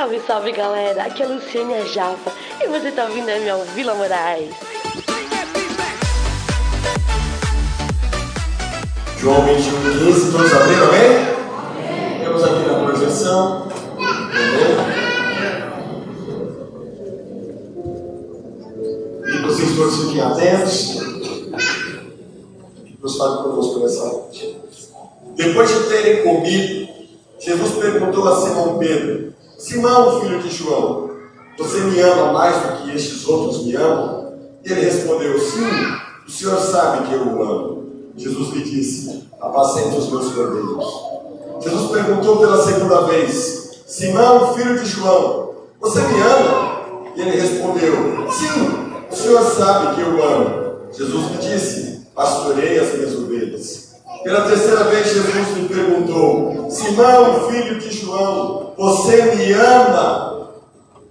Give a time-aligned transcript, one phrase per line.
[0.00, 3.54] Salve, salve galera, aqui é a Luciane a Japa e você tá ouvindo a minha
[3.74, 4.48] Vila Moraes.
[9.18, 12.18] João 21, 15, todos abriram, amém?
[12.18, 13.68] Temos aqui na projeção.
[13.98, 14.76] Amém?
[19.26, 20.96] E vocês todos fiquem atentos.
[22.98, 24.56] Deus fale conosco nessa noite.
[25.36, 26.88] Depois de terem comido,
[27.38, 29.30] Jesus perguntou a Simão Pedro:
[29.60, 31.10] Simão, filho de João,
[31.58, 34.32] você me ama mais do que estes outros me amam?
[34.64, 35.68] E ele respondeu: Sim,
[36.26, 38.12] o Senhor sabe que eu o amo.
[38.16, 40.86] Jesus lhe disse: Apacente os meus cordeiros.
[41.60, 47.12] Jesus perguntou pela segunda vez: Simão, filho de João, você me ama?
[47.14, 47.94] E ele respondeu:
[48.30, 50.86] Sim, o Senhor sabe que eu amo.
[50.90, 53.90] Jesus lhe disse: Pastorei as minhas ovelhas.
[54.24, 60.48] Pela terceira vez, Jesus lhe perguntou: Simão, filho de João, você me ama?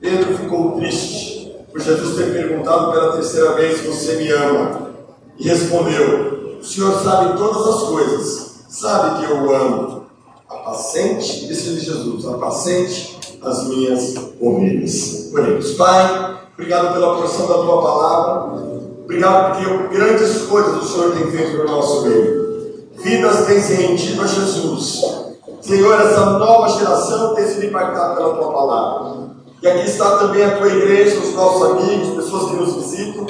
[0.01, 4.89] Pedro ficou triste por Jesus ter perguntado pela terceira vez: Você me ama?
[5.37, 10.05] E respondeu: O Senhor sabe todas as coisas, sabe que eu amo.
[10.49, 15.31] Apacente, disse-lhe Jesus: Apacente as minhas ovelhas.
[15.31, 18.63] Oremos, Pai, obrigado pela porção da tua palavra.
[19.03, 22.89] Obrigado porque grandes coisas o Senhor tem feito no nosso meio.
[22.97, 25.18] Vidas têm se rendido a Jesus.
[25.69, 29.29] Senhor, essa nova geração tem sido impactada pela tua palavra.
[29.61, 33.27] E aqui está também a tua igreja, os nossos amigos, pessoas que nos visitam.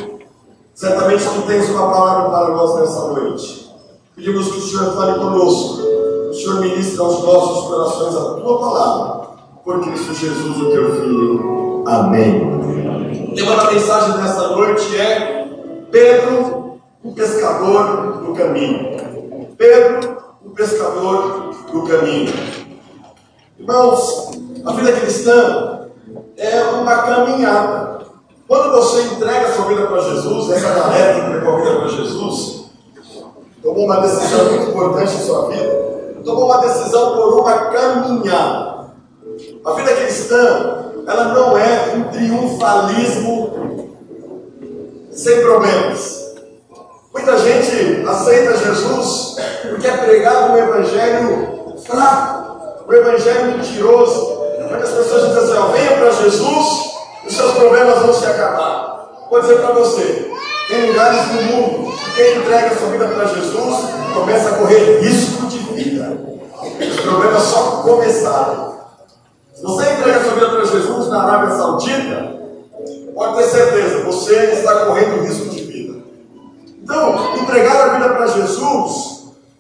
[0.73, 3.70] Certamente tu tens uma palavra para nós nessa noite.
[4.16, 5.82] Pedimos que o Senhor fale conosco.
[6.30, 9.28] O Senhor ministre aos nossos corações a tua palavra.
[9.66, 11.84] Por Cristo Jesus, o teu Filho.
[11.86, 12.42] Amém.
[13.34, 15.45] O tema da mensagem dessa noite é
[15.92, 18.98] Pedro, o pescador do caminho.
[19.58, 22.34] Pedro, o pescador do caminho.
[23.58, 24.31] Irmãos,
[24.66, 25.89] a vida cristã
[26.38, 28.00] é uma caminhada.
[28.48, 31.88] Quando você entrega a sua vida para Jesus, essa galera que entregou a vida para
[31.89, 32.66] Jesus,
[33.61, 38.89] tomou uma decisão muito importante em sua vida, tomou uma decisão por uma caminhada.
[39.66, 43.95] A vida cristã, ela não é um triunfalismo
[45.11, 46.33] sem problemas.
[47.14, 49.36] Muita gente aceita Jesus
[49.70, 51.58] porque é pregado um evangelho
[51.89, 54.39] fraco, um evangelho mentiroso.
[54.70, 56.92] Muitas pessoas dizem assim: ó, venha para Jesus
[57.23, 59.10] e os seus problemas vão se acabar.
[59.30, 60.32] Vou dizer para você:
[60.67, 63.76] tem lugares no mundo que quem entrega sua vida para Jesus
[64.14, 66.17] começa a correr risco de vida.
[66.80, 68.80] Os problemas só começaram.
[69.54, 72.39] Se você entrega sua vida para Jesus na Arábia Saudita,
[73.14, 75.99] pode ter certeza, você está correndo risco de vida.
[76.82, 79.18] Então, entregar a vida para Jesus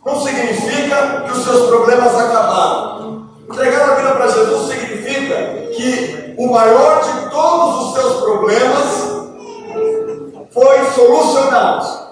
[0.09, 3.29] não significa que os seus problemas acabaram.
[3.51, 5.35] Entregar a vida para Jesus significa
[5.75, 9.19] que o maior de todos os seus problemas
[10.51, 12.09] foi solucionado.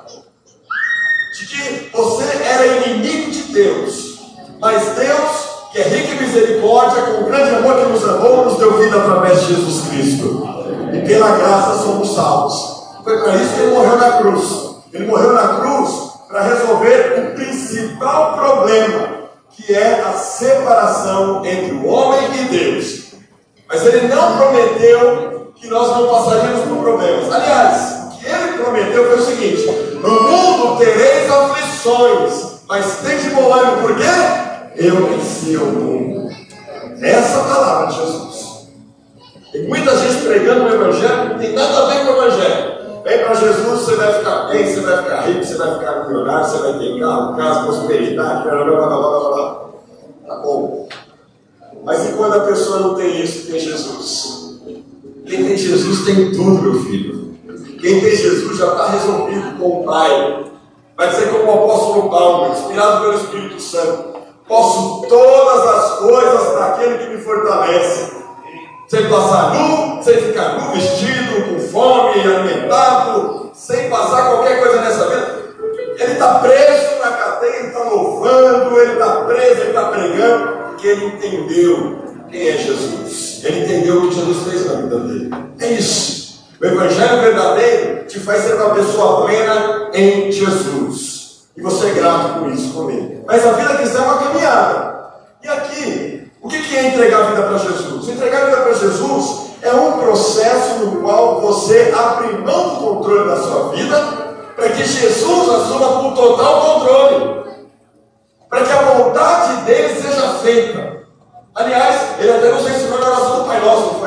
[1.34, 4.20] De que você era inimigo de Deus,
[4.60, 5.32] mas Deus,
[5.72, 9.42] que é rico em misericórdia, com grande amor que nos amou, nos deu vida através
[9.42, 10.48] de Jesus Cristo.
[10.94, 12.78] E pela graça somos salvos.
[13.04, 14.68] Foi para isso que ele morreu na cruz.
[14.94, 21.88] Ele morreu na cruz para resolver o principal problema, que é a separação entre o
[21.88, 23.08] homem e Deus.
[23.68, 27.32] Mas ele não prometeu que nós não passaríamos por problemas.
[27.34, 29.66] Aliás, o que ele prometeu foi o seguinte:
[29.96, 34.04] no mundo tereis aflições, mas tem de bom ânimo, por quê?
[34.76, 36.30] Eu venci o mundo.
[37.02, 38.68] Essa palavra de Jesus.
[39.52, 42.57] Tem muita gente pregando o Evangelho que não tem nada a ver com o Evangelho.
[43.08, 46.46] Vem para Jesus, você vai ficar bem, você vai ficar rico, você vai ficar milionário,
[46.46, 49.70] você vai ter carro, casa, prosperidade, blá, blá, blá, blá, blá.
[50.28, 50.90] Tá bom.
[51.86, 54.60] Mas e quando a pessoa não tem isso, tem Jesus?
[55.26, 57.34] Quem tem Jesus tem tudo, meu filho.
[57.80, 60.52] Quem tem Jesus já está resolvido com o Pai.
[60.98, 64.18] Vai dizer como o apóstolo Paulo, inspirado pelo Espírito Santo.
[64.46, 68.17] Posso todas as coisas naquele que me fortalece.
[68.88, 75.08] Sem passar nu, sem ficar nu, vestido, com fome, alimentado, sem passar qualquer coisa nessa
[75.10, 75.38] vida.
[76.00, 80.88] Ele está preso na cadeia, ele está louvando, ele está preso, ele está pregando, porque
[80.88, 81.98] ele entendeu
[82.30, 83.42] quem é Jesus.
[83.44, 85.32] Ele entendeu o que Jesus fez na vida dele.
[85.60, 86.46] É isso.
[86.62, 91.48] O Evangelho verdadeiro te faz ser uma pessoa plena em Jesus.
[91.56, 93.24] E você é grato por isso comigo.
[93.28, 95.10] Mas a vida cristã é uma caminhada.
[95.44, 98.10] E aqui, o que é entregar a vida para Jesus?
[98.10, 103.30] Entregar a vida para Jesus é um processo no qual você abre mão do controle
[103.30, 107.44] da sua vida para que Jesus assuma com total controle,
[108.50, 110.98] para que a vontade dele seja feita.
[111.56, 113.98] Aliás, ele até nos ensinou na oração do Pai Nosso,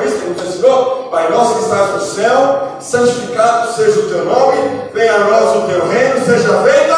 [1.31, 5.87] nosso que estás no céu, santificado seja o teu nome, venha a nós o teu
[5.87, 6.95] reino, seja feita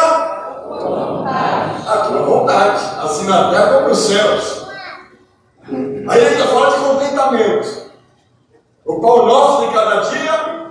[1.88, 4.62] a tua vontade, assim na terra como nos céus.
[6.08, 7.84] Aí ele está falando de contentamento.
[8.86, 10.64] O pão nosso de cada dia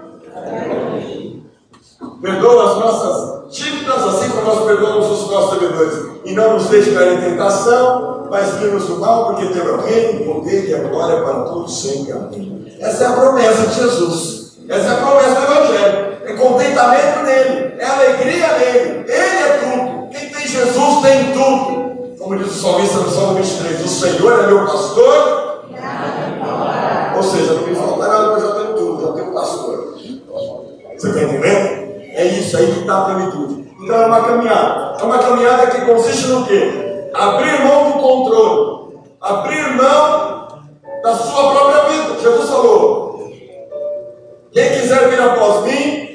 [2.20, 6.12] perdoa as nossas dívidas, assim como nós perdoamos os nossos devedores.
[6.24, 9.80] E não nos deixe cair em tentação, mas livra-nos do mal, porque teu é o
[9.80, 12.12] reino, o poder e a glória para todos sempre.
[12.12, 12.76] Amém.
[12.80, 14.52] Essa é a promessa de Jesus.
[14.68, 16.12] Essa é a promessa do Evangelho.
[16.24, 19.04] É contentamento nele, é alegria nele.
[19.08, 20.08] Ele é tudo.
[20.10, 21.81] Quem tem Jesus tem tudo.
[22.22, 25.64] Como diz o salmista no Salmo 23, o Senhor é meu pastor.
[27.16, 29.94] Ou seja, não me falta nada, mas já tenho tudo, já tenho pastor.
[30.96, 31.92] Você está entendendo?
[32.14, 33.74] É isso aí que está a plenitude.
[33.80, 34.96] Então é uma caminhada.
[35.00, 37.10] É uma caminhada que consiste no quê?
[37.12, 38.98] Abrir mão do controle.
[39.20, 40.46] Abrir mão
[41.02, 42.20] da sua própria vida.
[42.20, 43.32] Jesus falou:
[44.52, 46.14] quem quiser vir após mim,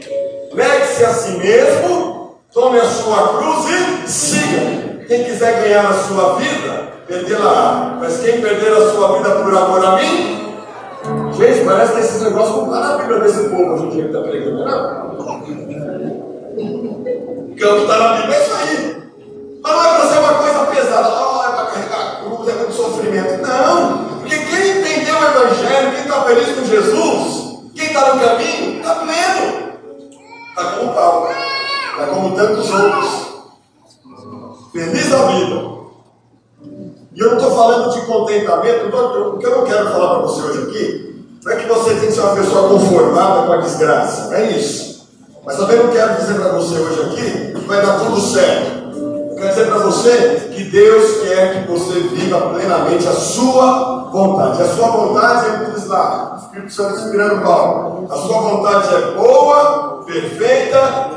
[0.53, 3.56] negue-se a si mesmo, tome a sua cruz.
[5.07, 7.97] Quem quiser ganhar a sua vida, perdê-la.
[7.99, 10.53] Mas quem perder a sua vida por amor a mim,
[11.37, 14.09] gente, parece que esses negócios não estão na Bíblia desse povo hoje em dia que
[14.09, 15.07] está pregando, não.
[17.55, 18.97] Campo está na Bíblia, é isso aí.
[19.63, 22.53] Mas não é para ser uma coisa pesada, oh, é para carregar a cruz, é
[22.53, 23.41] muito sofrimento.
[23.41, 28.77] Não, porque quem entendeu o Evangelho, quem está feliz com Jesus, quem está no caminho,
[28.77, 29.67] está pleno.
[30.49, 31.29] Está como Paulo,
[31.91, 33.26] está como tantos outros.
[34.77, 35.77] Feliz a vida.
[37.15, 40.41] E eu não estou falando de contentamento, o que eu não quero falar para você
[40.43, 44.27] hoje aqui, não é que você tem que ser uma pessoa conformada com a desgraça,
[44.27, 45.09] não é isso.
[45.43, 48.99] Mas também não quero dizer para você hoje aqui que vai dar tudo certo.
[49.31, 54.61] Eu quero dizer para você que Deus quer que você viva plenamente a sua vontade.
[54.61, 58.07] A sua vontade, ele diz lá, o Espírito Santo inspirando Paulo.
[58.11, 61.09] A sua vontade é boa, perfeita.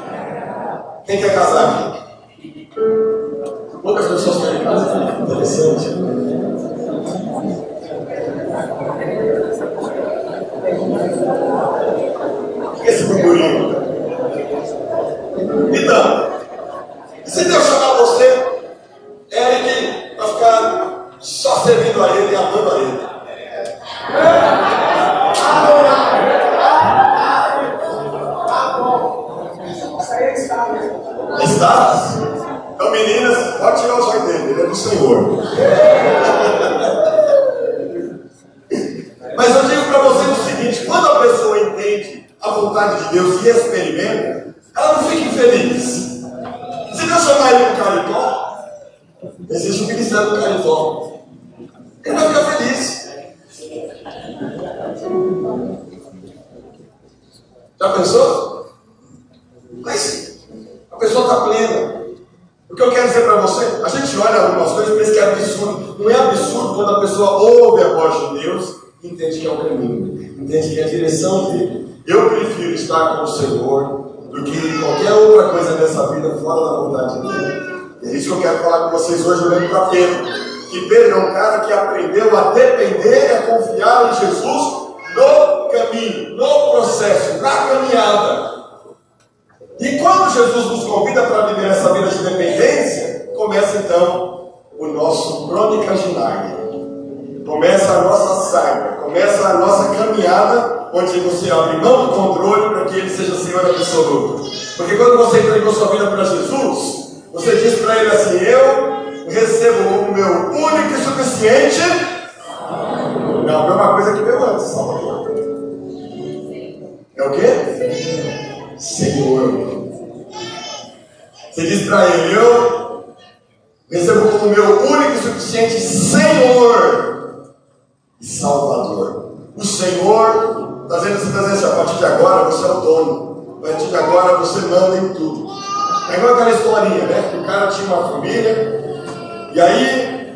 [1.04, 2.00] Quem quer casar aqui?
[3.82, 5.22] Pessoas querem casar.
[5.22, 6.69] Interessante.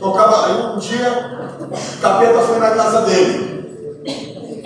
[0.05, 1.69] Tocava, aí um dia o
[2.01, 4.03] capeta foi na casa dele.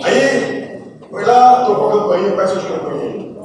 [0.03, 3.35] Aí foi lá, tocou a campainha, quais são as campainhas?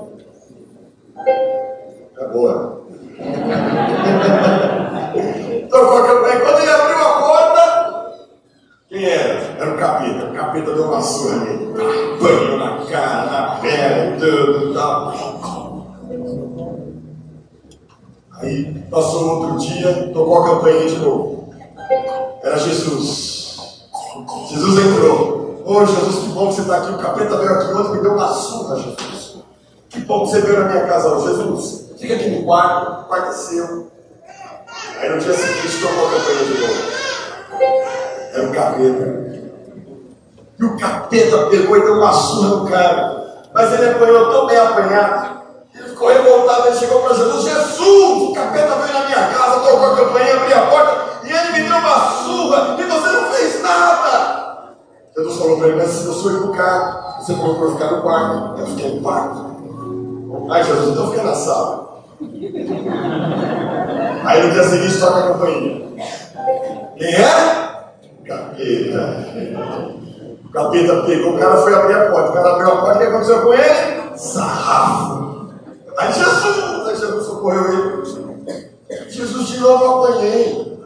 [2.19, 2.85] É boa.
[5.71, 7.15] tocou a campainha, quando ele abriu a
[8.95, 9.41] quem era?
[9.59, 10.27] Era o capeta.
[10.27, 11.75] O capeta deu uma surra nele.
[12.23, 15.13] Banho na cara, na perna, tudo e tal.
[18.35, 21.34] Aí passou outro dia, tocou a campainha de novo.
[22.55, 23.57] Era Jesus.
[24.49, 25.61] Jesus entrou.
[25.65, 26.93] Ô oh, Jesus, que bom que você está aqui.
[26.93, 29.39] O capeta veio aqui ontem me deu uma surra, Jesus.
[29.89, 31.37] Que bom que você veio na minha casa hoje.
[31.37, 33.91] Jesus, fica aqui no quarto, o quarto é seu.
[35.01, 36.75] Aí no dia seguinte tocou a campanha de novo.
[38.33, 39.25] Era o capeta.
[40.57, 43.45] E o capeta pegou e deu uma surra no cara.
[43.53, 45.34] Mas ele apanhou tão bem apanhado.
[46.05, 49.97] Ficou revoltado, ele chegou para Jesus, Jesus, o capeta veio na minha casa, tocou a
[49.97, 54.75] campainha, abriu a porta, e ele me deu uma surra, e você não fez nada.
[55.17, 58.61] Jesus falou para ele, mas eu sou educado, você falou para eu ficar no quarto,
[58.61, 59.55] eu fiquei no quarto.
[60.51, 62.03] Aí Jesus, então fica na sala.
[64.27, 65.89] Aí no dia seguinte toca a campainha.
[66.99, 67.85] Quem é?
[68.27, 69.25] Capeta.
[70.45, 72.99] O capeta pegou, o cara foi abrir a porta, o cara abriu a porta, o
[72.99, 74.19] que aconteceu com ele?
[74.19, 75.24] Sarrafo.
[75.97, 78.05] Aí Jesus, aí Jesus socorreu ele.
[79.09, 80.79] Jesus novo eu apanhei.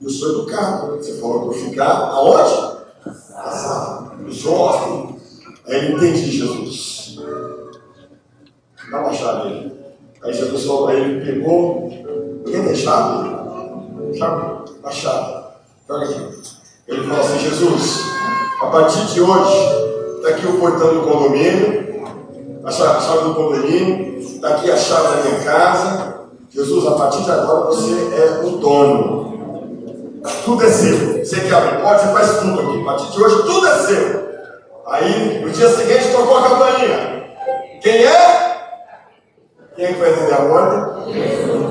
[0.00, 0.96] Eu sou educado.
[0.96, 2.78] Você falou para ficar aonde?
[3.04, 4.16] Na sala.
[4.24, 5.20] Eu sou hóspede.
[5.66, 7.18] Aí ele entende Jesus.
[8.90, 9.78] Dá uma chave aí.
[10.22, 11.88] Aí Jesus falou, aí ele pegou.
[12.46, 13.28] Quem tem chave?
[14.16, 14.72] Chave?
[14.82, 15.44] A chave.
[15.86, 16.38] Joga aqui.
[16.88, 18.00] Ele falou assim, Jesus,
[18.62, 21.87] a partir de hoje, está aqui o portão do condomínio
[22.68, 26.18] a chave do condomínio, está aqui a chave da minha casa.
[26.50, 29.28] Jesus, a partir de agora você é o dono.
[30.44, 31.24] Tudo é seu.
[31.24, 32.80] Você que abre porta, você faz tudo aqui.
[32.80, 34.28] A partir de hoje tudo é seu.
[34.86, 37.24] Aí, no dia seguinte, tocou a campainha.
[37.82, 38.56] Quem é?
[39.76, 41.10] Quem é que vai atender a porta?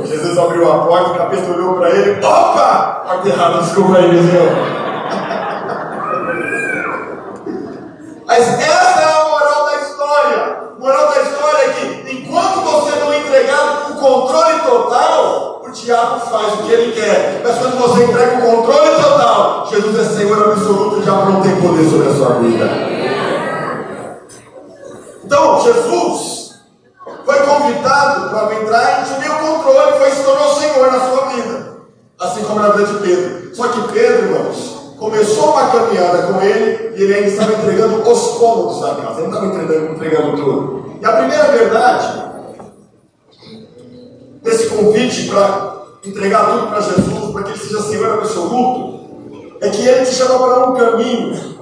[0.05, 2.25] Jesus, abriu a porta, o capeta olhou para ele.
[2.25, 3.03] Opa!
[3.05, 4.77] Porta errada, desculpa aí, vizinho.
[8.25, 8.76] Mas é
[14.67, 17.41] total, o diabo faz o que ele quer.
[17.43, 21.55] Mas quando você entrega o controle total, Jesus é Senhor absoluto e já não tem
[21.62, 22.69] poder sobre a sua vida.
[25.24, 26.62] Então, Jesus
[27.25, 31.77] foi convidado para entrar e assumir o controle, foi se tornou Senhor na sua vida.
[32.19, 33.55] Assim como na vida de Pedro.
[33.55, 38.38] Só que Pedro, irmãos, começou uma caminhada com ele e ele ainda estava entregando os
[38.38, 40.97] cômodos da casa, ele não estava entregando, entregando tudo.
[41.00, 42.26] E a primeira verdade
[44.47, 49.85] desse convite para entregar tudo para Jesus, para que ele seja Senhor absoluto, é que
[49.85, 51.57] ele te chama para um caminho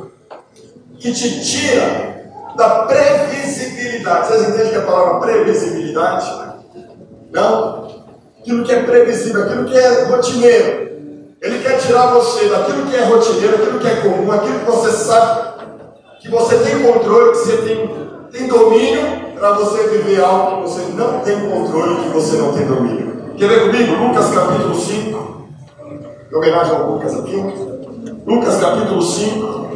[1.00, 4.28] que te tira da previsibilidade.
[4.28, 6.32] Vocês entendem que a palavra previsibilidade?
[7.32, 8.06] Não?
[8.40, 10.86] Aquilo que é previsível, aquilo que é rotineiro.
[11.42, 14.92] Ele quer tirar você daquilo que é rotineiro, aquilo que é comum, aquilo que você
[14.92, 15.64] sabe,
[16.22, 17.96] que você tem controle, que você tem,
[18.32, 22.66] tem domínio, para você viver algo que você não tem controle, que você não tem
[22.66, 23.34] domínio.
[23.38, 23.96] Quer ver comigo?
[23.96, 25.48] Lucas capítulo 5.
[26.32, 27.36] Em homenagem ao Lucas aqui.
[28.26, 29.70] Lucas capítulo 5,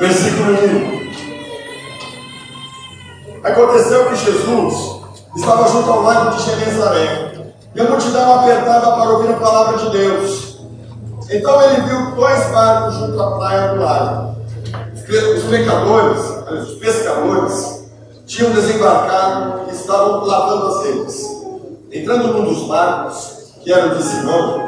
[0.00, 0.52] versículo
[0.96, 1.00] 1.
[3.44, 5.00] Aconteceu que Jesus
[5.36, 9.90] estava junto ao lago de Genezaré e a multidão apertada para ouvir a palavra de
[9.90, 10.60] Deus.
[11.30, 14.36] Então ele viu dois barcos junto à praia do lago.
[15.36, 17.79] Os pecadores, os pescadores,
[18.30, 21.40] tinham desembarcado e estavam lavando as redes.
[21.90, 24.62] Entrando num dos barcos, que era de Simão,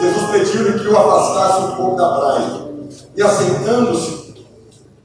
[0.00, 2.68] Jesus pediu-lhe que o afastasse um pouco da praia.
[3.16, 4.46] E assentando-se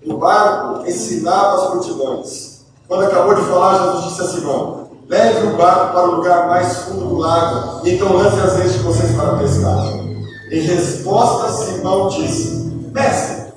[0.06, 2.66] no barco, ensinava as multidões.
[2.88, 6.78] Quando acabou de falar, Jesus disse a Simão: Leve o barco para o lugar mais
[6.84, 9.88] fundo do lago, e então lance as redes de vocês para pescar.
[10.52, 13.54] Em resposta, Simão disse: Mestre,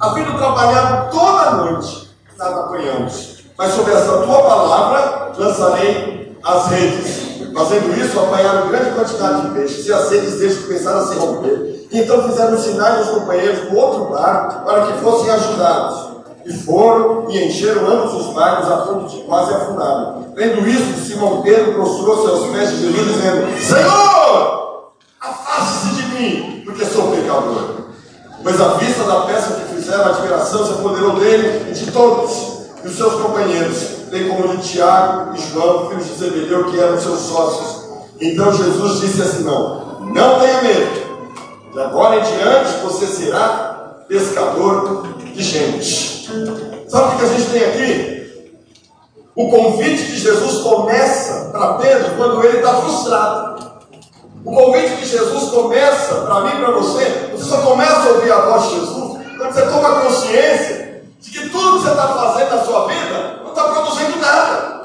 [0.00, 7.30] havendo trabalhado toda a noite, nada apanhamos, mas sobre essa tua palavra lançarei as redes.
[7.54, 11.86] Fazendo isso, apanharam grande quantidade de peixes, e as redes deles começaram a se romper.
[11.92, 16.08] Então fizeram sinais aos companheiros do outro barco para que fossem ajudados.
[16.46, 20.32] E foram e encheram ambos os barcos a ponto de quase afundarem.
[20.34, 26.86] Vendo isso, Simão Pedro prostrou seus pés de Jesus, dizendo: Senhor, afaste-se de mim, porque
[26.86, 27.74] sou pecador.
[28.42, 32.49] Pois à vista da peça que fizeram, a admiração se apoderou dele e de todos
[32.82, 33.78] e os seus companheiros,
[34.10, 37.90] bem como de Tiago e João, filhos de Zebedeu, que eram seus sócios.
[38.20, 41.00] Então Jesus disse a Simão: Não tenha medo,
[41.72, 46.28] de agora em diante você será pescador de gente.
[46.88, 48.20] Sabe o que a gente tem aqui?
[49.36, 53.70] O convite de Jesus começa para Pedro quando ele está frustrado.
[54.44, 57.30] O convite de Jesus começa para mim para você.
[57.32, 60.89] Você só começa a ouvir a voz de Jesus quando você toma consciência
[61.20, 64.80] de que tudo que você está fazendo na sua vida não está produzindo nada.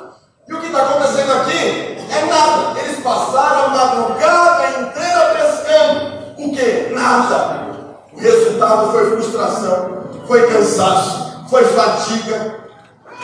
[0.48, 2.80] E o que está acontecendo aqui é nada.
[2.80, 6.16] Eles passaram a madrugada inteira pescando.
[6.38, 6.94] O que?
[6.94, 7.66] Nada.
[8.14, 12.66] O resultado foi frustração, foi cansaço, foi fadiga.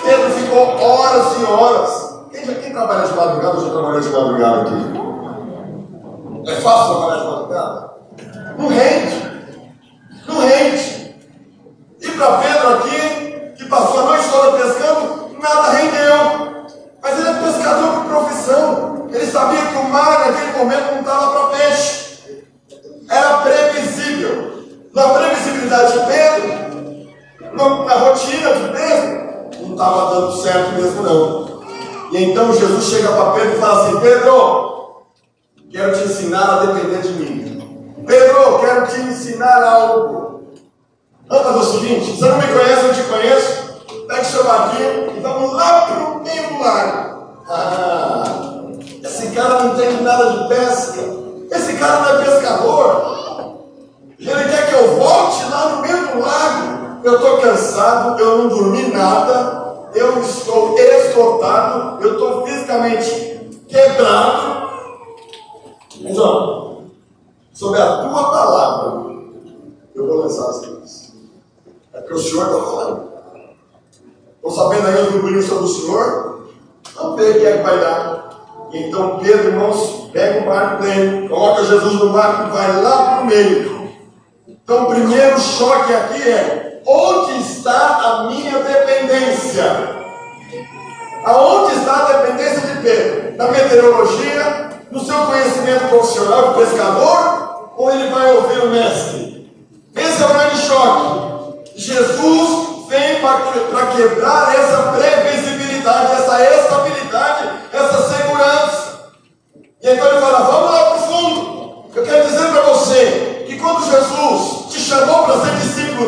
[0.03, 2.11] Pedro ficou horas e horas.
[2.31, 5.01] Quem, já, quem trabalha de madrugada já trabalhou de madrugada aqui?
[6.47, 7.91] É fácil trabalhar de madrugada?
[8.57, 9.00] Não rende.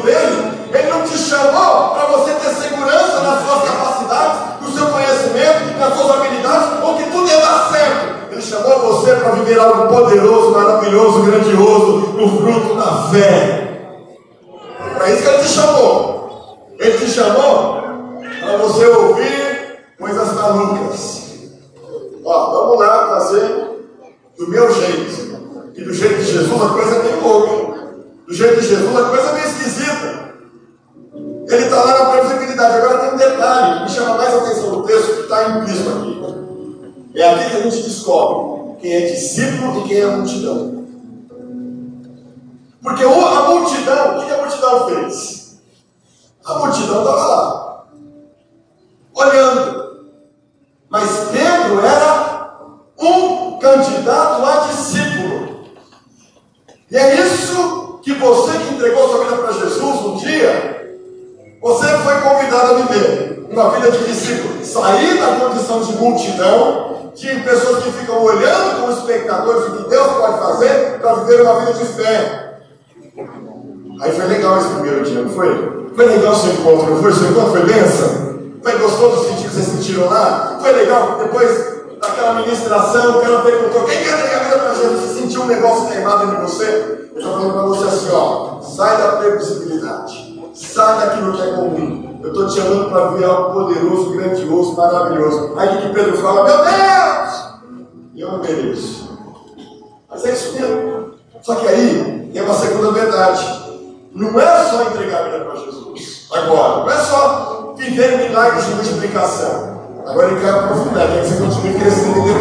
[0.02, 5.78] dele, ele não te chamou para você ter segurança nas suas capacidades, no seu conhecimento,
[5.78, 8.32] nas suas habilidades, ou que tudo ia dar certo.
[8.32, 13.63] Ele chamou você para viver algo poderoso, maravilhoso, grandioso, no fruto da fé.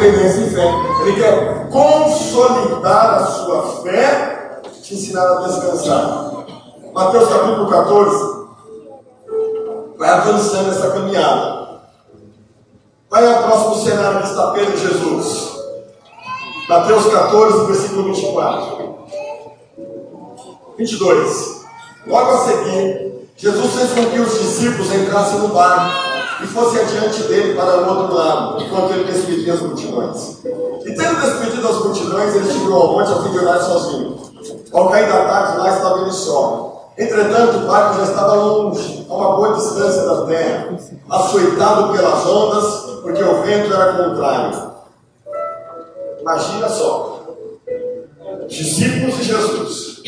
[0.08, 0.68] em fé.
[1.02, 6.32] Ele quer consolidar a sua fé e te ensinar a descansar.
[6.92, 8.42] Mateus capítulo 14
[9.96, 11.62] vai avançando essa caminhada.
[13.08, 15.52] Qual é o próximo cenário que está Pedro e Jesus?
[16.68, 18.92] Mateus 14, versículo 24.
[20.78, 21.62] 22.
[22.06, 26.11] Logo a seguir, Jesus fez com que os discípulos entrassem no barco
[26.42, 30.38] e fosse adiante dele para o outro lado, enquanto ele despedia as multidões.
[30.84, 34.16] E tendo despedido as multidões, ele subiu ao monte a fim de orar sozinho.
[34.72, 36.90] Ao cair da tarde, lá estava ele só.
[36.98, 40.76] Entretanto, o barco já estava longe, a uma boa distância da terra,
[41.08, 44.72] açoitado pelas ondas, porque o vento era contrário.
[46.20, 47.22] Imagina só,
[48.48, 50.02] discípulos de Jesus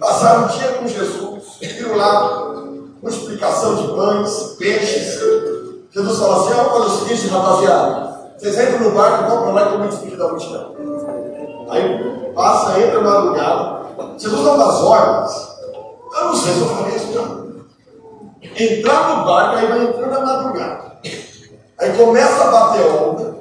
[0.00, 2.61] passaram o dia com Jesus, e viram lá
[3.02, 5.20] multiplicação de pães, peixes.
[5.90, 9.70] Jesus fala assim: olha o seguinte, rapaziada, vocês entram no barco e vão para lá
[9.70, 10.74] e eu despedir da multidão.
[11.68, 13.82] Aí passa, entra madrugada.
[14.16, 15.52] Jesus dá umas ordens.
[16.14, 17.42] Eu não sei se eu falei isso, não.
[18.54, 20.92] Entrar no barco, aí vai entrando na madrugada.
[21.78, 23.36] Aí começa a bater onda,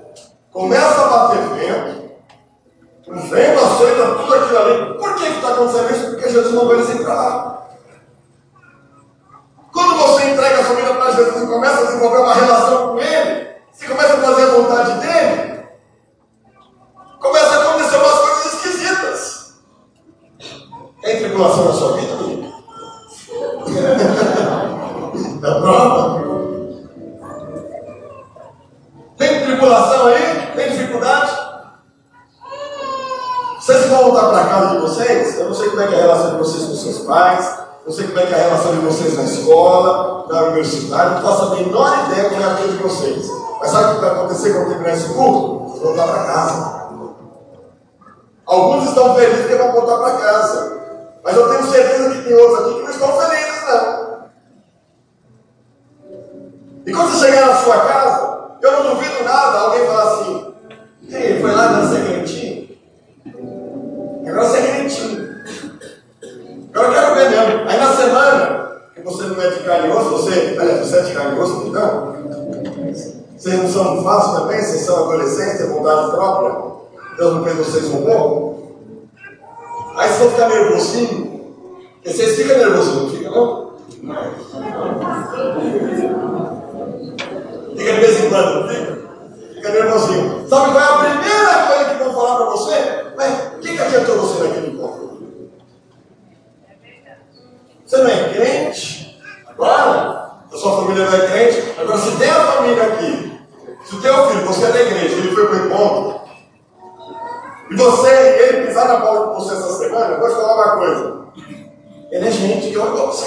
[0.51, 2.11] começa a bater vento,
[3.07, 4.97] o vento aceita tudo aquilo ali.
[4.97, 6.09] Por que está acontecendo isso?
[6.11, 7.60] Porque Jesus mandou eles entrar lá.
[10.21, 13.49] Você entrega a sua vida para Jesus e começa a desenvolver uma relação com Ele,
[13.71, 15.63] você começa a fazer a vontade dele,
[17.19, 19.53] começa a acontecer umas coisas esquisitas.
[21.01, 22.00] Tem tribulação na sua vida,
[37.91, 41.43] não sei como é, é a relação de vocês na escola, na universidade, não faço
[41.43, 43.29] a menor ideia como é a vida de vocês.
[43.59, 45.77] Mas sabe o que vai acontecer quando terminar esse culto?
[45.77, 46.81] Voltar para casa.
[48.45, 50.79] Alguns estão felizes que vão voltar para casa.
[51.21, 54.21] Mas eu tenho certeza que tem outros aqui que não estão felizes, não.
[56.85, 60.53] E quando você chegar na sua casa, eu não duvido nada alguém falar assim,
[61.09, 62.10] Ei, foi lá na secretinho?
[66.81, 67.69] Agora eu quero ver mesmo.
[67.69, 71.01] Aí na semana, que você não é de carne e osso, você, aliás, você é
[71.03, 72.15] de carne e osso, não?
[73.37, 74.61] Vocês não são fáceis também?
[74.61, 76.71] Vocês são adolescentes, têm vontade própria?
[77.17, 78.77] Deus não fez vocês um pouco?
[79.95, 81.41] Aí vocês vão ficar nervosinho.
[82.01, 83.71] Porque vocês ficam nervosinhos, não ficam, não?
[87.77, 89.01] Fica de vez em quando, fica?
[89.53, 90.47] Fica nervosinho.
[90.49, 93.05] Sabe qual é a primeira coisa que vão falar para você?
[93.15, 95.00] Mas o que, que adiantou você naquele encontro?
[97.91, 99.21] Você não é crente?
[99.47, 100.31] Agora?
[100.49, 101.73] A sua família não é crente?
[101.77, 103.37] Agora, se tem a família aqui,
[103.83, 106.21] se o teu filho, você é da igreja, ele foi para o encontro,
[107.69, 110.77] e você, ele pisar na bola com você essa semana, eu vou te falar uma
[110.77, 111.21] coisa.
[112.11, 113.25] Ele é gente que olha você.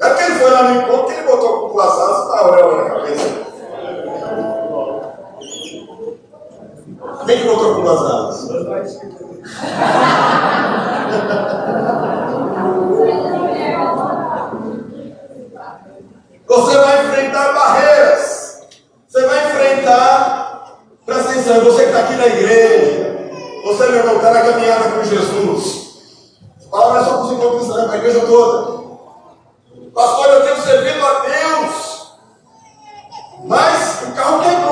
[0.00, 2.38] É porque ele foi lá no encontro que ele botou com duas asas e a
[2.38, 3.44] auréola na cabeça.
[7.26, 9.33] Quem que botou com duas asas?
[16.46, 18.60] Você vai enfrentar barreiras.
[19.06, 20.78] Você vai enfrentar.
[21.04, 23.04] Presta atenção, você que está aqui na igreja.
[23.66, 25.84] Você, meu irmão, está na caminhada com Jesus.
[26.70, 28.84] Fala, mas só para os encontros, para a igreja toda.
[29.94, 32.14] Pastor, eu tenho servido a Deus.
[33.44, 34.63] Mas o carro quebrou.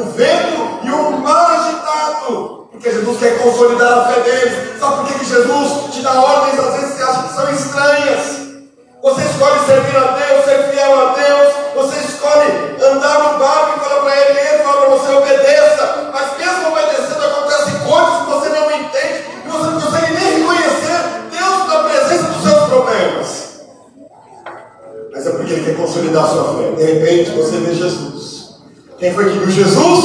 [0.00, 2.68] O vento e o mar agitado.
[2.70, 4.78] Porque Jesus quer consolidar a fé deles.
[4.78, 8.46] Sabe por que, que Jesus te dá ordens às vezes você acha que são estranhas?
[9.02, 11.54] Você escolhe servir a Deus, ser fiel a Deus.
[11.74, 16.10] Você escolhe andar no barco e falar para Ele, Ele fala para você, obedeça.
[16.12, 20.98] Mas mesmo obedecendo, acontecem coisas que você não entende e você não consegue nem reconhecer
[21.30, 23.46] Deus na presença dos seus problemas.
[25.12, 26.70] Mas é porque Ele quer consolidar a sua fé.
[26.72, 28.15] De repente você vê Jesus.
[28.98, 30.04] Viu Jesus?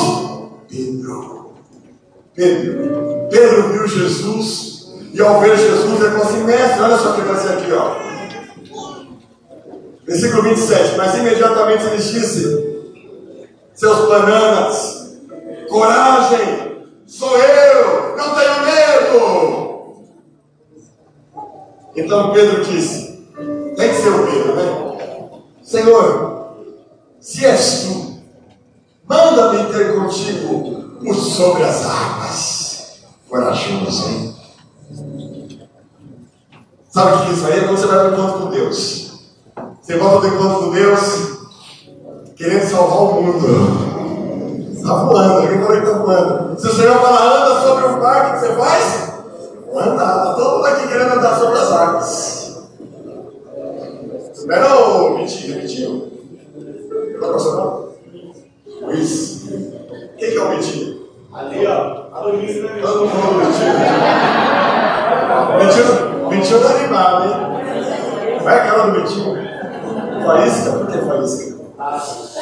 [0.68, 1.54] Pedro.
[2.34, 3.28] Pedro.
[3.30, 4.72] Pedro viu Jesus.
[5.14, 7.72] E ao ver Jesus, ele falou assim: Mestre, olha só o que vai ser aqui,
[7.74, 7.96] ó.
[10.06, 10.98] Versículo 27.
[10.98, 12.94] Mas imediatamente eles disse:
[13.74, 15.18] Seus bananas,
[15.70, 18.82] coragem, sou eu, não tenho medo.
[21.96, 23.26] Então Pedro disse:
[23.76, 25.42] Tem que ser o Pedro, né?
[25.62, 26.56] Senhor,
[27.20, 28.11] se és tu,
[29.12, 33.02] manda-me ter contigo por sobre as águas.
[33.30, 34.36] Corajoso, hein?
[36.90, 37.60] Sabe o que é isso aí?
[37.60, 39.12] É quando você vai para o encontro com Deus.
[39.82, 41.02] Você volta do encontro com Deus
[42.36, 44.72] querendo salvar o mundo.
[44.74, 46.60] Está voando, quem falou que está voando?
[46.60, 49.14] Se o Senhor fala, anda sobre o mar, o que você faz?
[49.74, 52.62] Anda, está todo mundo aqui querendo andar sobre as águas.
[54.46, 55.90] Não era o mentira, mentira.
[55.90, 57.91] Não é não?
[58.92, 59.48] Luiz.
[60.18, 60.98] Quem que é o mentira?
[61.34, 62.04] Ali, ó.
[62.14, 62.80] A Luiz, né?
[62.82, 63.74] Todo mundo mentira.
[65.58, 68.40] Mentira, mentira tá animado, hein?
[68.44, 69.52] Vai aquela do mentira.
[70.26, 70.72] Faísca?
[70.72, 71.56] Por que faísca?
[71.78, 72.38] Mas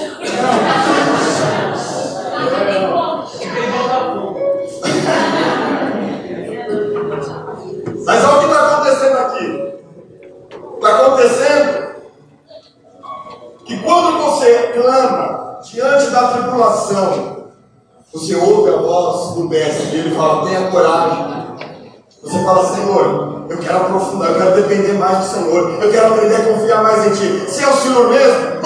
[16.89, 17.49] tribulação,
[18.11, 21.39] você ouve a voz do mestre e ele fala: tenha coragem.
[22.21, 26.35] Você fala, Senhor, eu quero aprofundar, eu quero depender mais do Senhor, eu quero aprender
[26.35, 27.49] a confiar mais em Ti.
[27.49, 28.61] Se é o Senhor mesmo,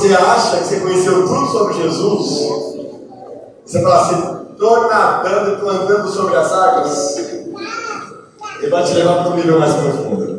[0.00, 2.80] você acha que você conheceu tudo sobre Jesus,
[3.66, 7.16] você fala assim, estou nadando, estou andando sobre as águas.
[8.58, 10.29] Ele vai te levar para um nível mais profundo.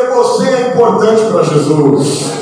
[0.00, 2.32] Porque você é importante para Jesus.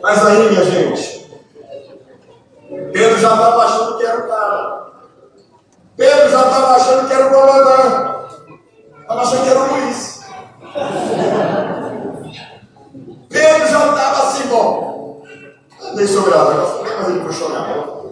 [0.00, 1.40] Mas aí, minha gente,
[2.92, 4.86] Pedro já estava achando que era o cara.
[5.96, 8.34] Pedro já estava achando que era o comandante.
[9.00, 10.20] Estava achando que era o Luiz.
[13.28, 15.22] Pedro já estava assim, bom.
[15.82, 18.04] Andei sobrado, agora mas ele puxou minha mão.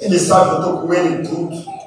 [0.00, 1.78] Ele sabe que eu estou com ele em tudo.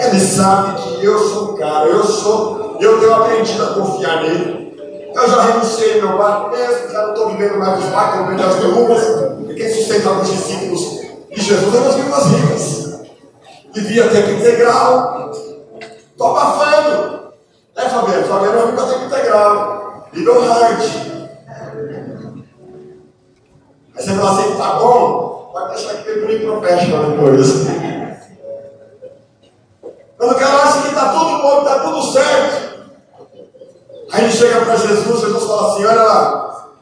[0.00, 5.10] Ele sabe que eu sou o cara, eu sou, eu tenho aprendido a confiar nele.
[5.14, 8.42] Eu já renunciei meu barco mesmo, já não estou vivendo mais os barcos, eu vendi
[8.42, 10.80] as derrubas, e quem sustentava os discípulos
[11.30, 13.00] de Jesus eram as viúvas ricas.
[13.74, 15.30] Vivia tempo integral,
[16.10, 17.20] estou abafando.
[17.76, 20.80] É, Fabiano, Fabiano é vive a tempo integral, nível hard.
[23.96, 27.90] Aí você fala assim, tá bom, vai deixar aqui para o professional depois.
[30.20, 32.90] Quando o cara acha que está tudo bom, está tudo certo.
[34.12, 36.72] Aí ele chega para Jesus, Jesus fala assim: olha lá,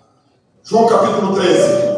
[0.65, 1.89] João capítulo 13.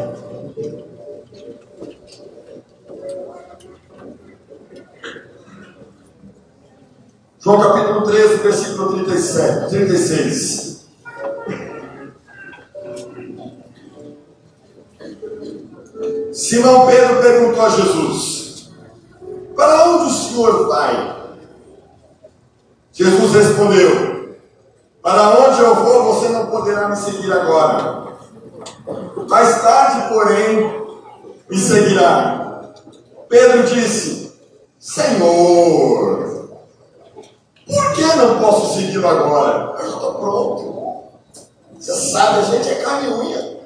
[7.38, 10.70] João capítulo 13, versículo 37, 36.
[16.34, 18.70] Simão Pedro perguntou a Jesus:
[19.56, 21.20] Para onde o Senhor vai?
[23.00, 24.36] Jesus respondeu:
[25.00, 28.08] Para onde eu vou, você não poderá me seguir agora.
[29.26, 30.86] Mais tarde, porém,
[31.48, 32.72] me seguirá.
[33.26, 34.32] Pedro disse:
[34.78, 36.50] Senhor,
[37.66, 39.76] por que não posso segui-lo agora?
[39.78, 40.80] Eu já estou pronto.
[41.78, 43.60] Você sabe, a gente é carne e unha.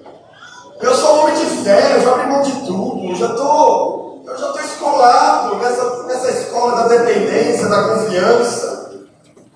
[0.81, 4.38] Eu sou homem de fé, eu já abri mão de tudo, eu já estou, eu
[4.38, 8.92] já estou escolado nessa, nessa escola da dependência, da confiança.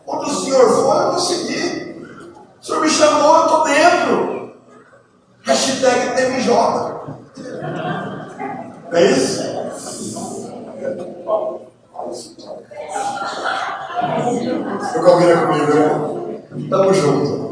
[0.06, 2.02] Onde o Senhor for, eu vou seguir.
[2.60, 4.52] O Senhor me chamou, eu estou dentro.
[5.42, 6.98] Hashtag TMJ.
[8.92, 9.42] É isso?
[14.92, 16.68] Foi combina comigo, né?
[16.70, 17.47] Tamo junto.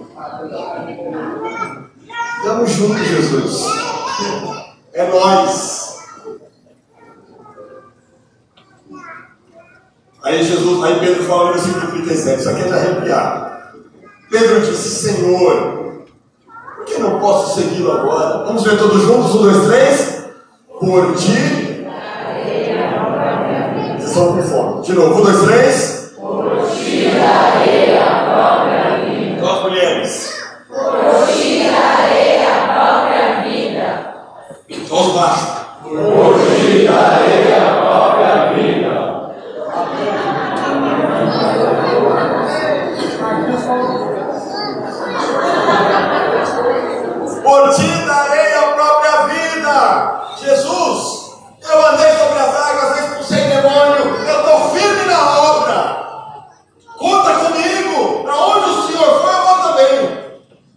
[2.56, 3.66] Tamo junto, Jesus.
[4.94, 5.98] É nós.
[10.22, 13.72] Aí Jesus, aí Pedro fala no versículo 37, isso aqui é de arrepiar.
[14.30, 16.06] Pedro disse, Senhor,
[16.76, 18.44] por que não posso segui-lo agora?
[18.46, 20.24] Vamos ver todos juntos, um, dois, três.
[20.80, 21.86] Por ti.
[23.98, 24.82] Vocês estão com fome.
[24.82, 25.95] De novo, um, dois, três.
[36.96, 38.94] Darei a própria vida.
[47.42, 47.62] Por
[48.06, 49.76] darei a própria vida.
[50.38, 51.36] Jesus,
[51.68, 55.78] eu andei sobre as águas, expulsei demônio, eu estou firme na obra.
[56.96, 58.22] Conta comigo.
[58.22, 59.94] Para onde o Senhor foi, eu vou também.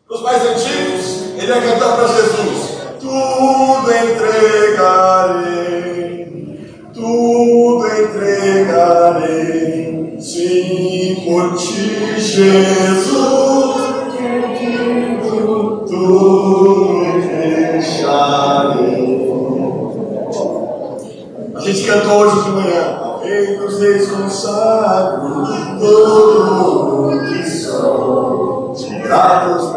[0.10, 5.59] Os mais antigos, ele ia cantar para Jesus: Tudo entregarei,
[8.90, 10.18] entregarei.
[10.20, 13.90] Sim, por ti, Jesus
[15.88, 18.20] tudo deixarei.
[21.56, 23.00] A gente cantou hoje de manhã.
[23.22, 25.46] Reis consagro
[25.80, 28.74] tudo o que sou.
[28.76, 29.70] De gratos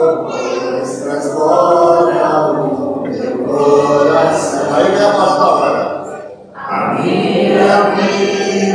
[1.03, 3.13] traz glória ao meu
[3.47, 4.75] coração.
[4.75, 5.42] Aí vem a palavra.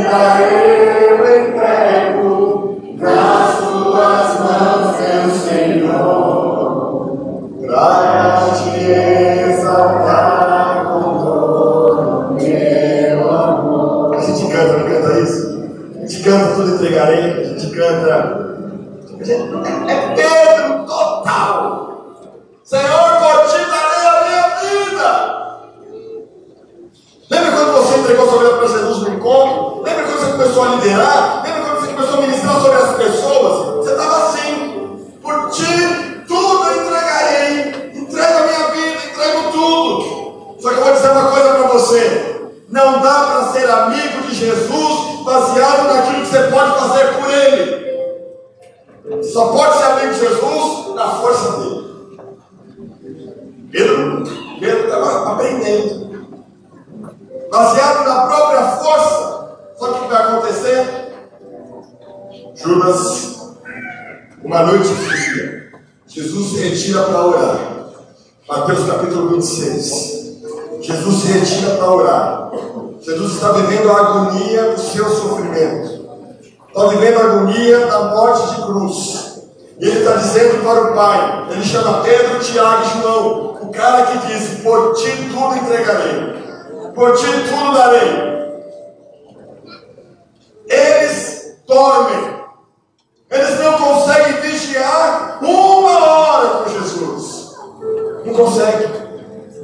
[0.08, 0.67] Vida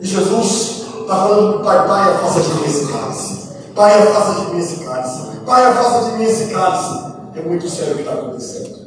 [0.04, 4.32] E Jesus está falando para o Pai, Pai, afasta de mim esse cálice, Pai, afasta
[4.34, 7.14] de mim esse cálice, Pai, afasta de mim esse cálice.
[7.34, 8.84] É muito sério o que está acontecendo.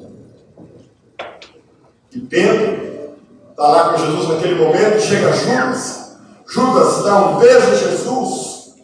[2.14, 3.16] E Pedro
[3.50, 8.76] está lá com Jesus naquele momento, chega Judas, Judas dá um beijo a Jesus,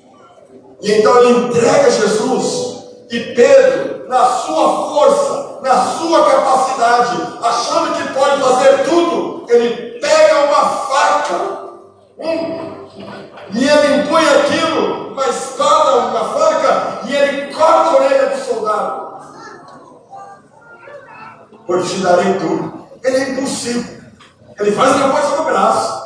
[0.81, 8.11] e então ele entrega Jesus, e Pedro, na sua força, na sua capacidade, achando que
[8.11, 11.62] pode fazer tudo, ele pega uma faca,
[12.19, 19.13] e ele impõe aquilo, uma espada, uma faca, e ele corta a orelha do soldado.
[21.65, 22.87] Por te darei tudo.
[23.03, 24.03] Ele é impossível.
[24.59, 26.03] Ele faz uma coisa no braço.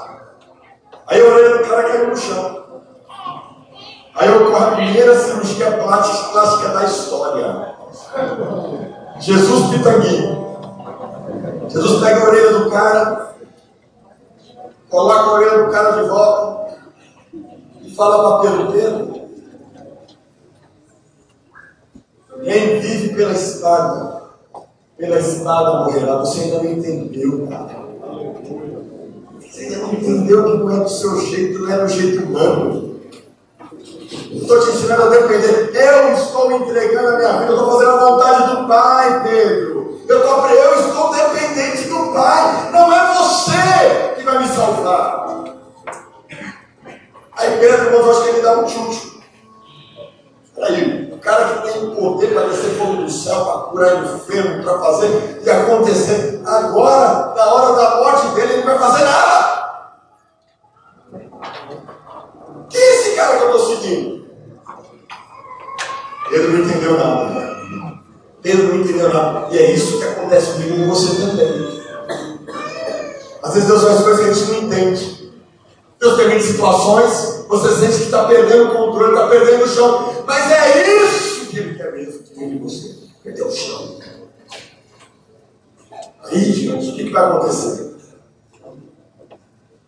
[1.07, 2.57] Aí a orelha do cara caiu no chão.
[4.15, 7.75] Aí ocorre a primeira cirurgia plástica da história.
[9.19, 10.47] Jesus Pitangui.
[11.69, 13.35] Jesus pega a orelha do cara,
[14.89, 16.77] coloca a orelha do cara de volta
[17.83, 19.17] e fala para Pedro,
[22.43, 24.21] quem vive pela espada,
[24.97, 26.17] pela espada morrerá.
[26.17, 27.87] Você ainda não entendeu, cara.
[29.41, 32.97] Você ainda não entendeu que não é do seu jeito, não é do jeito humano.
[34.31, 35.71] Estou te ensinando a depender.
[35.73, 40.01] Eu estou entregando a minha vida, estou fazendo a vontade do Pai, Pedro.
[40.07, 42.71] Eu, tô, eu estou dependente do Pai.
[42.71, 45.25] Não é você vai me salvar.
[47.37, 49.21] Aí Pedro, irmãos, acho que ele dá um chute.
[50.53, 54.79] Peraí, o cara que tem poder para descer fogo do céu, para curar enfermo, para
[54.79, 59.57] fazer e acontecer, agora, na hora da morte dele, ele não vai fazer nada.
[62.69, 64.27] Quem é esse cara que eu estou seguindo?
[66.29, 67.57] Pedro não entendeu nada.
[68.41, 69.47] Pedro não entendeu nada.
[69.51, 71.76] E é isso que acontece comigo e você também.
[73.57, 75.31] Vezes Deus faz coisas que a gente não entende.
[75.99, 80.23] Deus permite situações, você sente que está perdendo o controle, está perdendo o chão.
[80.27, 82.95] Mas é isso que Ele quer mesmo de você.
[83.23, 83.97] Perder o chão.
[86.25, 87.95] Aí, gente, o que, que vai acontecer?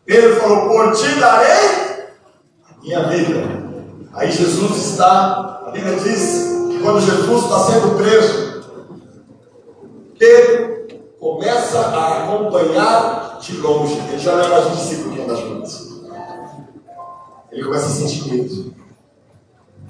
[0.03, 2.09] Pedro falou: Por ti darei
[2.65, 3.70] a minha vida.
[4.13, 8.63] Aí Jesus está, a Bíblia diz que quando Jesus está sendo preso,
[10.17, 10.88] Pedro
[11.20, 14.00] começa a acompanhar de longe.
[14.10, 15.89] Ele já não é mais um discípulo que anda juntos.
[17.52, 18.74] Ele começa a sentir medo.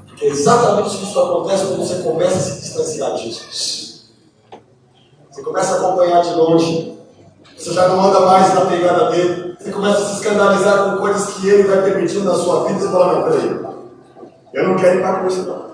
[0.08, 4.10] Porque é exatamente isso acontece quando você começa a se distanciar de Jesus.
[5.30, 6.98] Você começa a acompanhar de longe.
[7.58, 9.58] Você já não anda mais na pegada dele.
[9.60, 12.80] Você começa a se escandalizar com coisas que ele vai permitindo na sua vida.
[12.80, 13.60] Você fala, não, peraí.
[14.54, 15.70] Eu não quero ir para a cruz, não.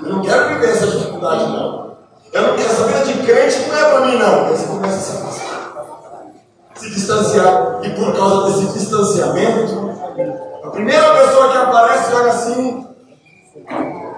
[0.00, 1.96] Eu não quero viver essa dificuldade, não.
[2.32, 4.46] Eu não quero, essa vida de crente não é para mim, não.
[4.46, 5.51] Aí você começa a se afastar.
[6.82, 7.78] Se distanciar.
[7.84, 9.92] E por causa desse distanciamento,
[10.64, 12.86] a primeira pessoa que aparece olha assim,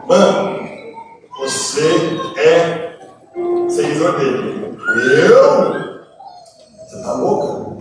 [0.08, 0.68] mano,
[1.40, 2.96] você é
[3.68, 4.78] seguidor dele.
[4.96, 5.94] Eu?
[6.88, 7.76] Você tá louca?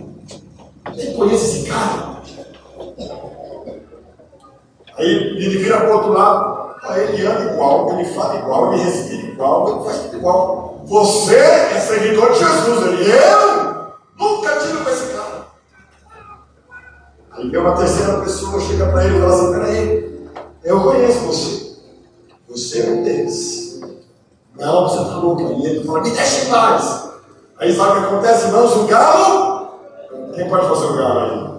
[0.94, 2.18] Nem conheço esse cara.
[4.98, 8.82] Aí ele vira para o outro lado, aí ele anda igual, ele fala igual, ele
[8.82, 10.82] respira igual, ele faz tudo igual.
[10.84, 13.63] Você é seguidor de Jesus, ele, eu
[14.18, 15.46] nunca tive com esse cara.
[17.32, 20.28] Aí vem uma terceira pessoa, chega para ele e fala assim: peraí,
[20.62, 21.76] eu conheço você.
[22.48, 23.80] Você é um deles.
[24.56, 25.42] Não, você está louco.
[25.42, 27.10] E ele fala: me deixe em paz.
[27.58, 28.76] Aí sabe o que acontece, irmãos?
[28.76, 29.54] O galo.
[30.34, 31.54] Quem pode fazer o galo aí?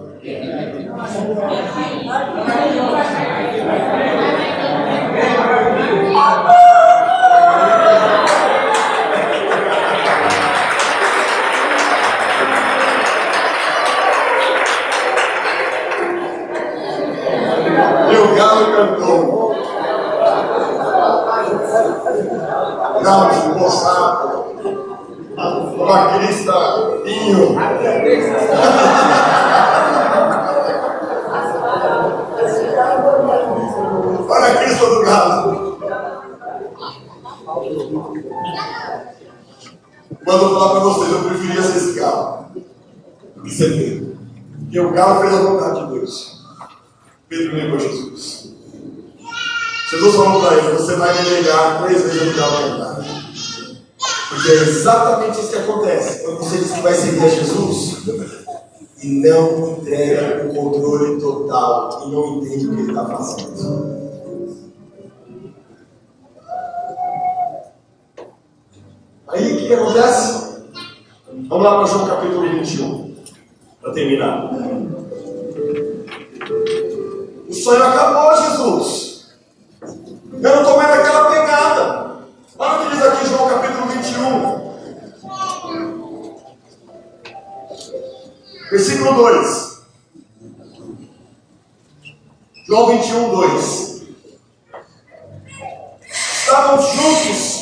[50.06, 53.26] Jesus falou para ele: Você vai me negar três vezes a vontade.
[54.28, 56.24] Porque é exatamente isso que acontece.
[56.24, 58.06] Quando você diz que vai seguir a Jesus
[59.02, 63.96] e não entrega o controle total e não entende o que ele está fazendo.
[69.28, 70.46] Aí o que, que acontece?
[71.48, 73.16] Vamos lá para João capítulo 21,
[73.80, 74.50] para terminar.
[77.48, 79.05] O sonho acabou, Jesus.
[80.42, 82.18] Eu não estou mais naquela pegada.
[82.58, 84.66] Olha o que diz aqui João capítulo 21.
[88.70, 89.76] Versículo 2.
[92.66, 94.02] João 21, 2.
[96.10, 97.56] Estavam juntos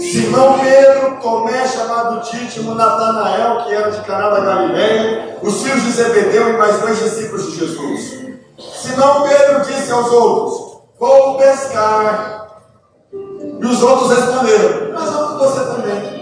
[0.00, 5.92] Simão Pedro, Tomé, chamado Títimo, Natanael, que era de Caná da Galileia, os filhos de
[5.92, 8.26] Zebedeu e mais dois discípulos de Jesus.
[8.58, 10.65] Simão Pedro disse aos outros:
[10.98, 12.46] Vou pescar.
[13.12, 16.16] E os outros responderam: Nós vamos você também.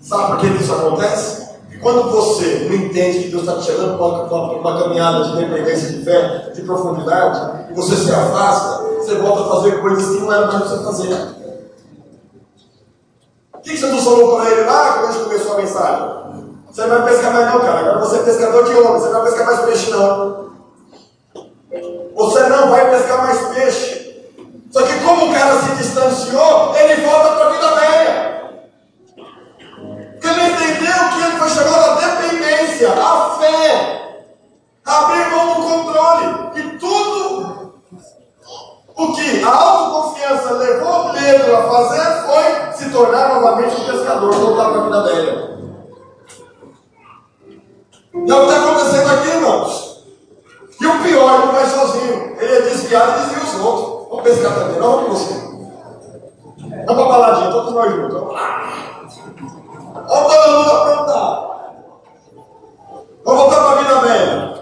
[0.00, 1.48] Sabe por que isso acontece?
[1.80, 5.90] Quando você não entende que Deus está te chamando para uma, uma caminhada de dependência
[5.90, 10.32] de fé, de profundidade, e você se afasta, você volta a fazer coisas que não
[10.32, 11.38] era mais você fazer.
[13.54, 16.18] O que Jesus falou para ele lá quando a gente começou a mensagem?
[16.70, 17.80] Você não vai pescar mais não, cara.
[17.80, 20.47] Agora você é pescador de homem, você não vai pescar mais peixe não.
[22.18, 24.12] Você não vai pescar mais peixe.
[24.72, 28.50] Só que como o cara se distanciou, ele volta para a vida velha.
[30.12, 34.24] Porque ele entendeu que ele foi chamado à dependência, à fé,
[34.84, 36.50] a abrir mão do controle.
[36.56, 37.74] E tudo
[38.96, 44.70] o que a autoconfiança levou Pedro a fazer foi se tornar novamente um pescador, voltar
[44.70, 45.58] para a vida velha.
[48.12, 49.87] E é o que está acontecendo aqui, irmãos.
[50.80, 52.36] E o pior, ele não vai sozinho.
[52.38, 54.08] Ele é desviado e desvia os outros.
[54.08, 55.48] Vamos pescar também, não vamos com você.
[56.86, 58.14] Vamos para a baladinha, todos nós juntos.
[58.14, 58.78] Vamos lá.
[60.08, 61.48] Vamos todo mundo aprontar.
[63.24, 64.58] Vamos voltar para a vida velha.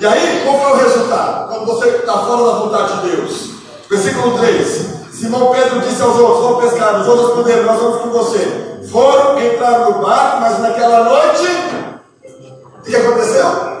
[0.00, 1.48] E aí, qual foi o resultado?
[1.48, 3.50] Quando você está fora da vontade de Deus.
[3.90, 5.00] Versículo 3.
[5.12, 7.00] Simão Pedro disse aos outros: Vamos pescar.
[7.00, 8.80] Os outros responderam: Nós vamos com você.
[8.90, 11.46] Foram, entraram no barco, mas naquela noite,
[12.78, 13.79] o que aconteceu?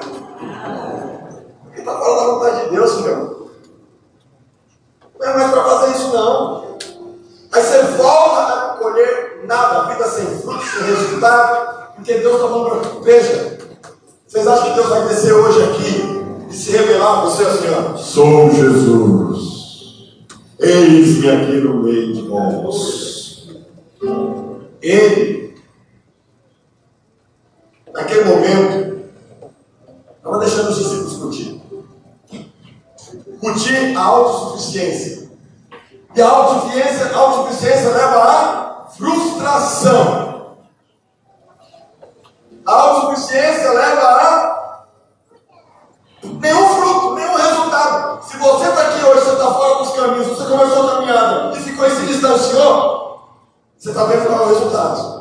[2.00, 3.50] Fora da vontade de Deus, meu.
[5.18, 6.78] Não é mais para fazer isso, não.
[7.52, 12.70] Aí você volta a colher nada, vida sem fruto, sem resultado, porque Deus está falando
[12.70, 13.58] para Veja,
[14.26, 17.96] vocês acham que Deus vai descer hoje aqui e se revelar a você assim, ó?
[17.98, 19.50] Sou Jesus.
[20.58, 23.48] Eis-me aqui no meio de nós.
[24.80, 25.54] Ele,
[27.92, 29.02] naquele momento,
[30.16, 30.99] estava deixando os discípulos curtir
[33.40, 35.30] curtir a autossuficiência.
[36.14, 40.56] E a autossuficiência, a autossuficiência leva à frustração.
[42.66, 44.84] A autossuficiência leva a
[46.22, 48.24] nenhum fruto, nenhum resultado.
[48.24, 51.62] Se você está aqui hoje, você está fora dos caminhos, você começou a caminhada e
[51.62, 53.28] ficou e se distanciou,
[53.78, 55.20] você está vendo qual é o resultado.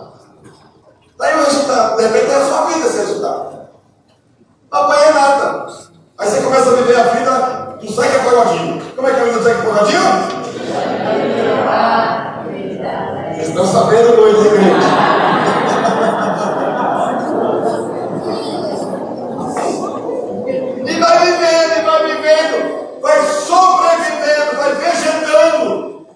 [1.18, 3.70] Daí tá o resultado, de repente é a sua vida esse resultado.
[4.72, 5.68] Não apanha nada.
[6.18, 8.82] Aí você começa a viver a vida do Zeca Pagodinho.
[8.96, 10.02] Como é que é o nome do Zeca Pagodinho?
[13.36, 15.20] Vocês sabendo muito, hein, igreja?
[20.86, 26.08] e vai vivendo, e vai vivendo, vai sobrevivendo, vai vegetando.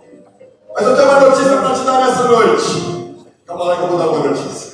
[0.75, 3.15] Mas eu tenho uma notícia para te dar nessa noite.
[3.45, 4.73] Calma lá que eu vou dar uma notícia.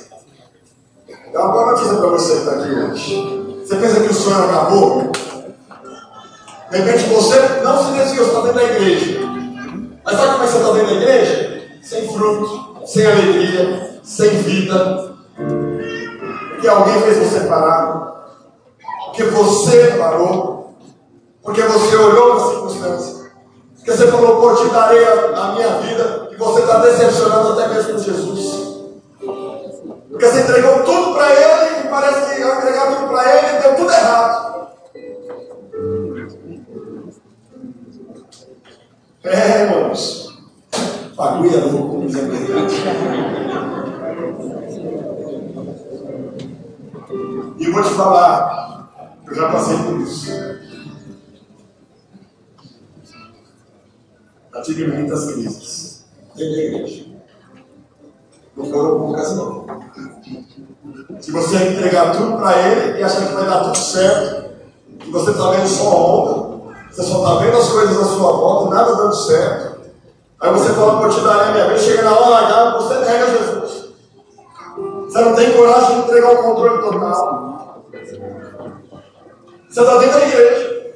[1.32, 3.56] É uma boa notícia para você que está aqui hoje.
[3.64, 5.12] Você pensa que o sonho acabou?
[6.70, 9.20] De repente você não se desviou, está dentro da igreja.
[10.04, 11.62] Mas sabe como é que você está dentro da igreja?
[11.82, 15.14] Sem fruto, sem alegria, sem vida.
[16.50, 18.10] Porque alguém fez você parar.
[19.06, 20.74] Porque você parou.
[21.42, 23.30] Porque você olhou para a circunstância.
[23.74, 26.28] Porque você falou, pô, te darei a, a minha vida.
[26.30, 28.78] E você está decepcionando até mesmo Jesus.
[30.08, 33.74] Porque você entregou tudo para ele e parece que ao entregar tudo para ele deu
[33.74, 34.49] tudo errado.
[39.22, 40.38] É, irmãos.
[41.14, 42.30] Bagulho é louco, como dizem
[47.58, 48.90] E vou te falar,
[49.26, 50.30] eu já passei por isso.
[54.54, 56.04] Já tive muitas crises.
[56.34, 57.06] Entendeu, da igreja.
[58.56, 59.66] Não foram poucas, não.
[61.20, 64.52] Se você entregar tudo para ele e achar que vai dar tudo certo,
[65.06, 66.39] e você está vendo só onda,
[66.90, 69.80] você só está vendo as coisas à sua volta, nada dando certo.
[70.40, 73.26] Aí você fala, pô, te darei a minha vez, chega na hora H, você nega
[73.26, 73.90] Jesus.
[75.04, 77.84] Você não tem coragem de entregar o controle total.
[79.68, 80.94] Você está dentro da igreja.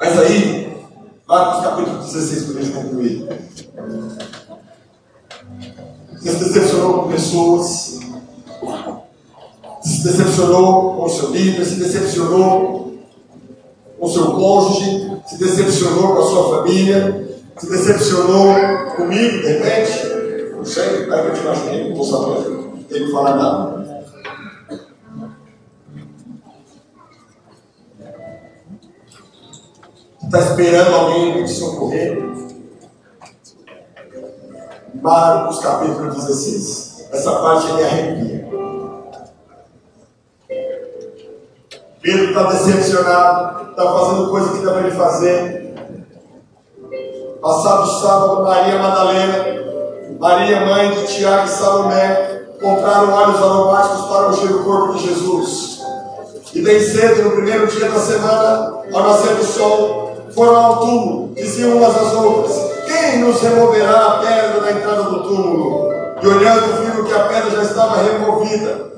[0.00, 0.86] Mas aí,
[1.28, 3.28] Marcos capítulo 16, para a gente concluir.
[6.14, 8.00] Você se decepcionou com pessoas,
[9.82, 12.98] se decepcionou com o seu líder, se decepcionou
[13.98, 18.54] com o seu cônjuge, se decepcionou com a sua família, se decepcionou
[18.96, 20.22] comigo, de repente.
[20.64, 24.04] Sei, vai que eu te imaginei, não sabendo, não tenho que falar nada.
[30.24, 32.22] Está esperando alguém te socorrer?
[35.02, 37.08] Marcos capítulo 16.
[37.12, 38.51] Essa parte me arrepia.
[42.02, 45.72] Pedro está decepcionado, está fazendo coisa que não deveria fazer.
[47.40, 49.44] Passado sábado, Maria Madalena,
[50.18, 55.80] Maria, mãe de Tiago e Salomé, compraram óleos aromáticos para ungir o corpo de Jesus.
[56.52, 61.34] E bem cedo, no primeiro dia da semana, ao nascer do sol, foram ao túmulo,
[61.34, 65.92] diziam umas às outras: quem nos removerá a pedra da entrada do túmulo?
[66.20, 68.90] E olhando, viram que a pedra já estava removida.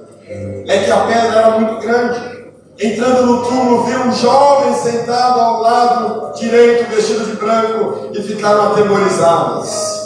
[0.66, 2.33] É que a pedra era muito grande.
[2.78, 8.72] Entrando no túmulo, viram um jovem sentado ao lado direito, vestido de branco, e ficaram
[8.72, 10.04] atemorizadas.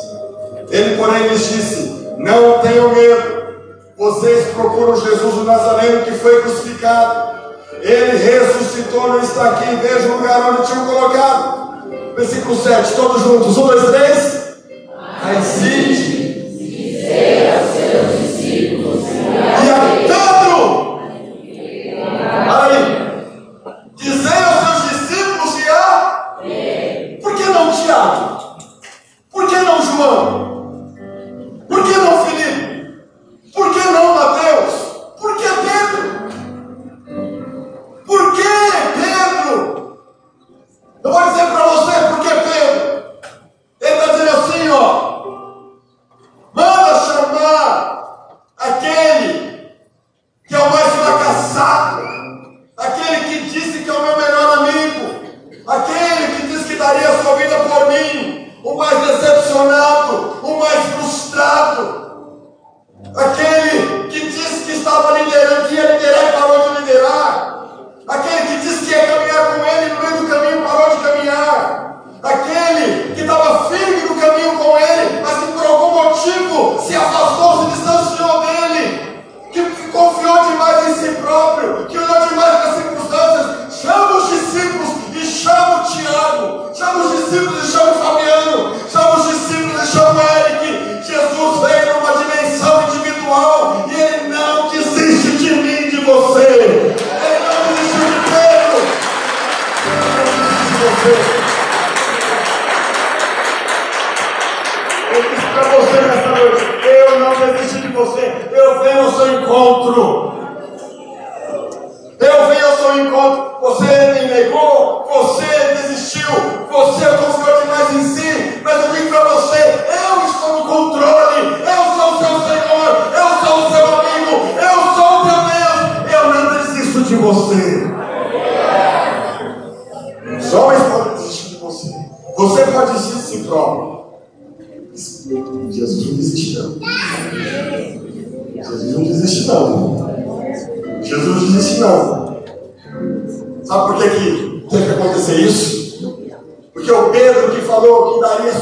[0.70, 3.38] Ele, porém, lhes disse: Não tenham medo.
[3.96, 7.38] Vocês procuram Jesus o Nazareno que foi crucificado.
[7.80, 9.74] Ele ressuscitou, não está aqui.
[9.76, 11.68] Veja o lugar onde tinham colocado.
[12.16, 13.56] Versículo 7, todos juntos.
[13.56, 14.37] Um, dois, três.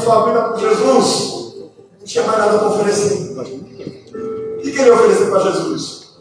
[0.07, 1.55] Sua vida para Jesus,
[1.99, 3.37] não tinha mais nada para oferecer.
[3.37, 6.15] O que, que ele ia oferecer para Jesus?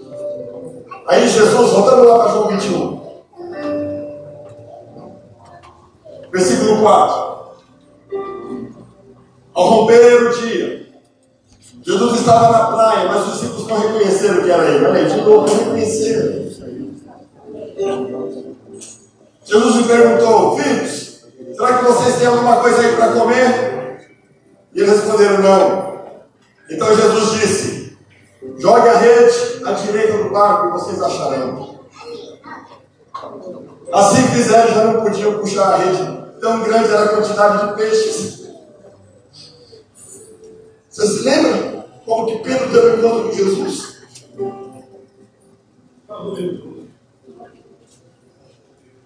[1.07, 3.07] Aí Jesus, voltando lá para João 21.
[6.33, 7.37] Versículo 4.
[9.55, 10.87] Ao romper o dia,
[11.83, 14.85] Jesus estava na praia, mas os discípulos não reconheceram que era ele.
[14.85, 16.47] Olha aí, de novo, não reconheceram.
[19.45, 21.21] Jesus me perguntou, filhos,
[21.55, 23.56] será que vocês têm alguma coisa aí para comer?
[25.47, 25.97] Não.
[26.69, 27.99] Então Jesus disse,
[28.59, 31.77] Jogue a rede à direita do barco e vocês acharão.
[33.93, 36.27] Assim que fizeram, já não podiam puxar a rede.
[36.41, 38.47] Tão grande era a quantidade de peixes.
[40.91, 43.97] Você se lembra como que Pedro teve encontro com Jesus?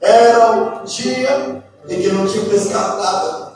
[0.00, 3.50] Era o dia em que não tinha pescado nada.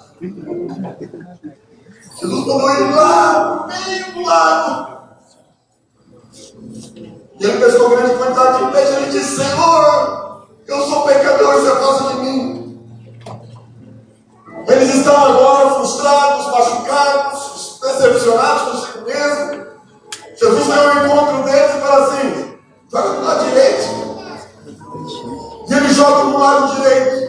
[2.21, 4.95] Jesus tomou ele lá, no meio do lago.
[7.41, 8.93] E ele pescou grande quantidade de peixe.
[8.93, 12.81] Ele disse: Senhor, eu sou pecador, você passa de mim.
[14.67, 19.67] Eles estão agora frustrados, machucados, decepcionados consigo mesmo.
[20.37, 22.59] Jesus veio ao encontro deles e fala assim:
[22.91, 24.05] joga para o lado direito.
[25.69, 27.24] E ele joga para o lado direito.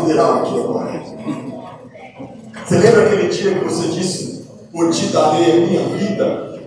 [0.00, 1.02] Federal aqui agora.
[2.64, 6.60] Você lembra aquele dia que você disse: Por ti darei a minha vida?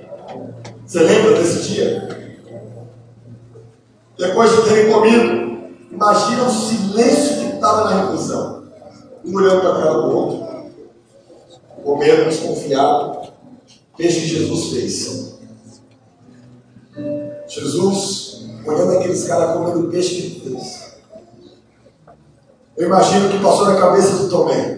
[0.86, 2.08] Você lembra desse dia?
[4.18, 8.64] Depois de terem comido, imagina o silêncio que estava na refeição.
[9.26, 10.48] Um olhando para a cara do outro
[11.88, 13.32] comendo desconfiado,
[13.96, 15.38] peixe que Jesus fez.
[17.48, 20.87] Jesus, olhando aqueles caras comendo peixe que ele fez.
[22.78, 24.78] Eu imagino que passou na cabeça do Tomé.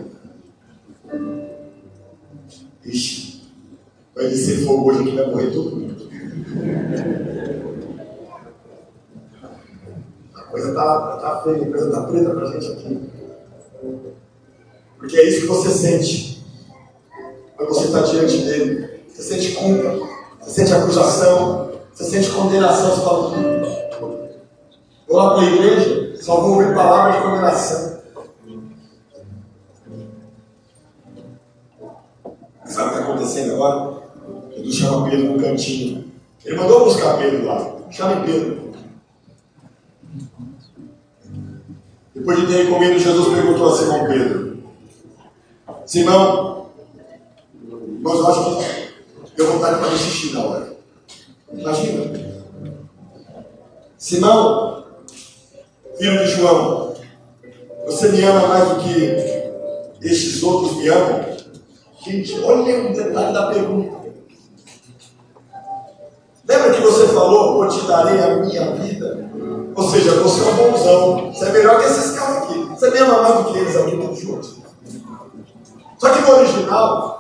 [2.86, 3.41] Ixi,
[4.16, 6.10] vai descer fogo hoje que vai morrer todo mundo.
[10.34, 13.10] A coisa tá, tá feia, a coisa tá preta pra gente aqui.
[14.97, 16.43] Porque é isso que você sente
[17.58, 19.04] quando você está diante dele.
[19.10, 20.08] Você sente culpa,
[20.39, 22.95] você sente acusação, você sente condenação.
[22.95, 23.30] Você fala,
[25.06, 27.89] vou lá para a igreja, só vou ouvir palavras de condenação.
[32.70, 34.04] Sabe o que está acontecendo agora?
[34.56, 36.06] Jesus chama Pedro no cantinho.
[36.46, 37.78] Ele mandou buscar Pedro lá.
[37.90, 38.70] Chame Pedro.
[42.14, 44.58] Depois de ter comido, Jesus perguntou a Simão Pedro:
[45.86, 46.70] Simão,
[48.02, 50.78] mas eu acho que deu vontade de fazer xixi na hora.
[51.52, 52.30] Imagina.
[53.98, 54.86] Simão,
[55.98, 56.94] filho de João,
[57.86, 61.39] você me ama mais do que estes outros me amam?
[62.02, 64.00] Gente, olha o detalhe da pergunta.
[66.47, 69.30] Lembra que você falou, eu te darei a minha vida?
[69.76, 71.34] Ou seja, você é um bonzão.
[71.34, 72.60] Você é melhor que esses caras aqui.
[72.70, 74.60] Você me ama mais do que eles aqui todos juntos.
[75.97, 77.20] Só que no original,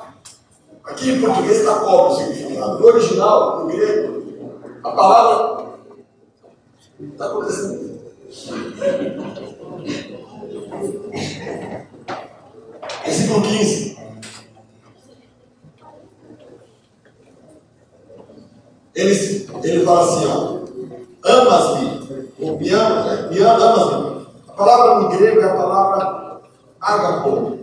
[0.89, 2.79] Aqui em português está cobre o significado.
[2.79, 4.23] No original, no grego,
[4.83, 5.69] a palavra
[6.99, 7.99] está acontecendo.
[13.05, 13.88] Versículo 15.
[18.99, 20.59] Ele, ele fala assim, ó.
[21.23, 22.29] Amas-me.
[22.57, 23.29] Me amas, né?
[23.31, 24.27] Me amas-me.
[24.47, 26.41] A palavra no grego é a palavra
[26.81, 27.59] agapo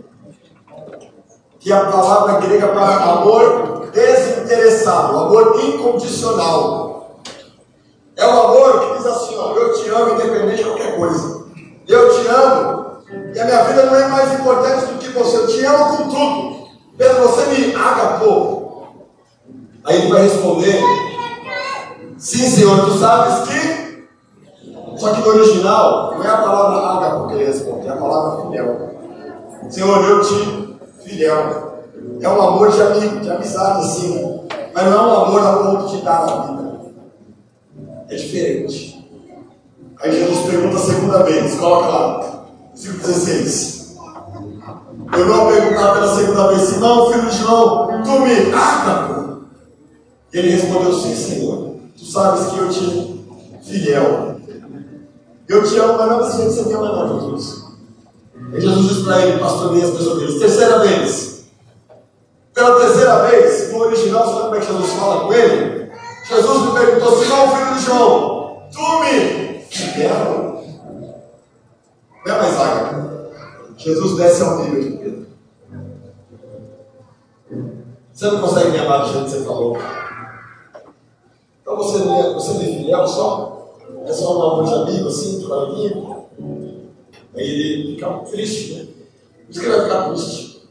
[1.59, 7.19] que é a palavra grega para amor desinteressado, amor incondicional.
[8.15, 11.45] É o amor que diz assim, ó, eu te amo independente de qualquer coisa.
[11.85, 13.01] Eu te amo
[13.35, 15.37] e a minha vida não é mais importante do que você.
[15.37, 16.67] Eu te amo com tudo.
[16.97, 18.87] Pedro, você me agapou.
[19.83, 20.81] Aí ele vai responder,
[22.17, 23.87] sim senhor, tu sabes que...
[24.97, 28.49] Só que no original, não é a palavra agapo que ele responde, é a palavra
[28.49, 28.97] fiel.
[29.69, 31.83] Senhor, eu te fiel.
[32.19, 34.41] É um amor de amigo, de amizade, sim.
[34.73, 36.77] Mas não é um amor a ponto de dar a vida.
[38.09, 38.97] É diferente.
[39.99, 43.97] Aí Jesus pergunta a segunda vez, coloca lá, versículo 16.
[45.13, 49.43] Eu não perguntar pela segunda vez, Simão, filho de João, tu me ágapo.
[50.33, 51.66] Ele respondeu, sim, Senhor.
[51.97, 53.25] Tu sabes que eu te
[53.63, 54.39] fiel.
[55.47, 57.65] Eu te amo, mas não desse que você me ama, Jesus.
[58.53, 60.39] E Jesus diz para ele, pastoreia as minhas.
[60.39, 61.45] Terceira vez.
[62.53, 65.91] Pela terceira vez, no original, sabe como é que Jesus fala com ele?
[66.27, 69.57] Jesus me perguntou, Simão, filho de João, tu me
[69.93, 70.57] quero?
[72.25, 73.31] Não é mais água.
[73.77, 75.27] Jesus desce ao nível de Pedro.
[78.11, 79.77] Você não consegue me amar do jeito que você falou.
[81.67, 81.97] Então você,
[82.33, 86.25] você define, é só, é só um amor de amigo, assim, de amiguinho.
[87.35, 88.87] Aí ele fica triste, né?
[89.43, 90.69] Por isso que ele vai ficar triste.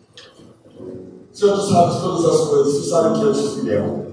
[1.35, 4.07] Senhor, tu sabes todas as coisas, tu sabe que eu sou fiel.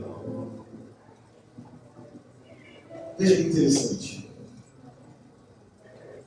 [3.17, 4.29] Veja que interessante.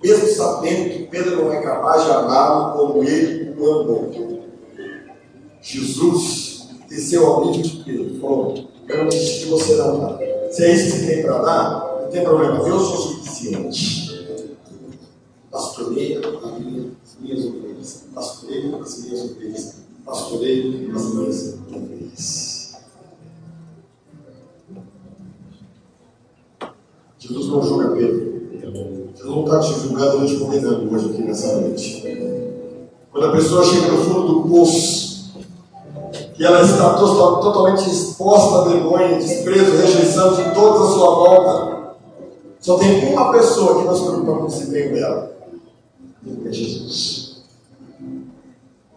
[0.02, 4.11] Mesmo sabendo que Pedro não é capaz de amá-lo como ele o amou,
[5.61, 8.54] Jesus desceu ao nível de Pedro e falou:
[8.88, 10.36] Eu não disse que você não dá.
[10.57, 14.26] Se é isso que você tem para dar, não tem problema, eu sou suficiente.
[15.50, 18.04] Pastoreia as minhas ovelhas.
[18.14, 19.74] Pastoreia as minhas ovelhas.
[20.07, 22.76] Pastoreia as minhas ovelhas.
[27.18, 28.48] Jesus não julga Pedro.
[29.14, 32.02] Jesus não está te julgando nem te condenando hoje aqui nessa noite.
[33.12, 35.05] Quando a pessoa chega no fundo do poço,
[36.39, 41.97] e ela está totalmente exposta a vergonha, desprezo, rejeição de toda a sua volta,
[42.61, 45.32] só tem uma pessoa que não se preocupa com o desempenho dela.
[46.45, 47.43] É Jesus.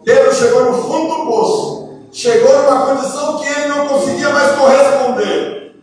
[0.04, 5.76] Pedro chegou no fundo do poço, chegou numa condição que ele não conseguia mais corresponder.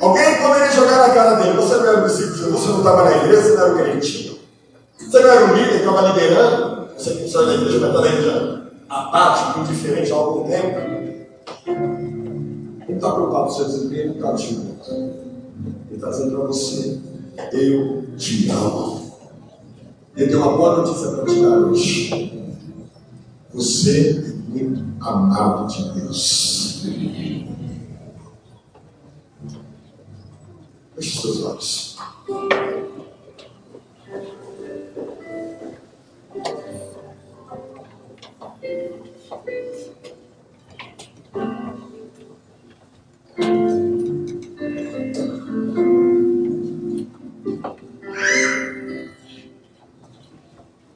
[0.00, 3.16] Alguém poderia jogar na cara dele: Você não era o discípulo você não estava na
[3.16, 4.40] igreja, você não era o crente.
[4.98, 8.63] Você não era o líder, estava liderando, você que saiu da igreja, mas está igreja
[8.94, 10.78] apático, indiferente há algum tempo.
[11.66, 14.54] Não está preocupado com o seu desempenho, não está te.
[14.54, 17.00] Ele está dizendo para você:
[17.52, 19.04] Eu te amo.
[20.16, 22.54] Ele tem uma boa notícia para te dar hoje.
[23.52, 26.84] Você é muito amado de Deus.
[30.94, 31.96] Feche seus olhos.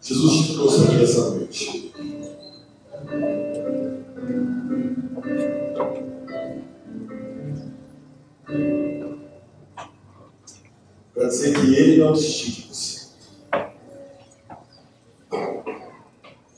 [0.00, 1.92] Jesus te trouxe aqui essa noite.
[11.14, 12.68] Para dizer que Ele não desistiu de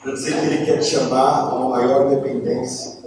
[0.03, 3.01] Para dizer que Ele quer te chamar a uma maior dependência.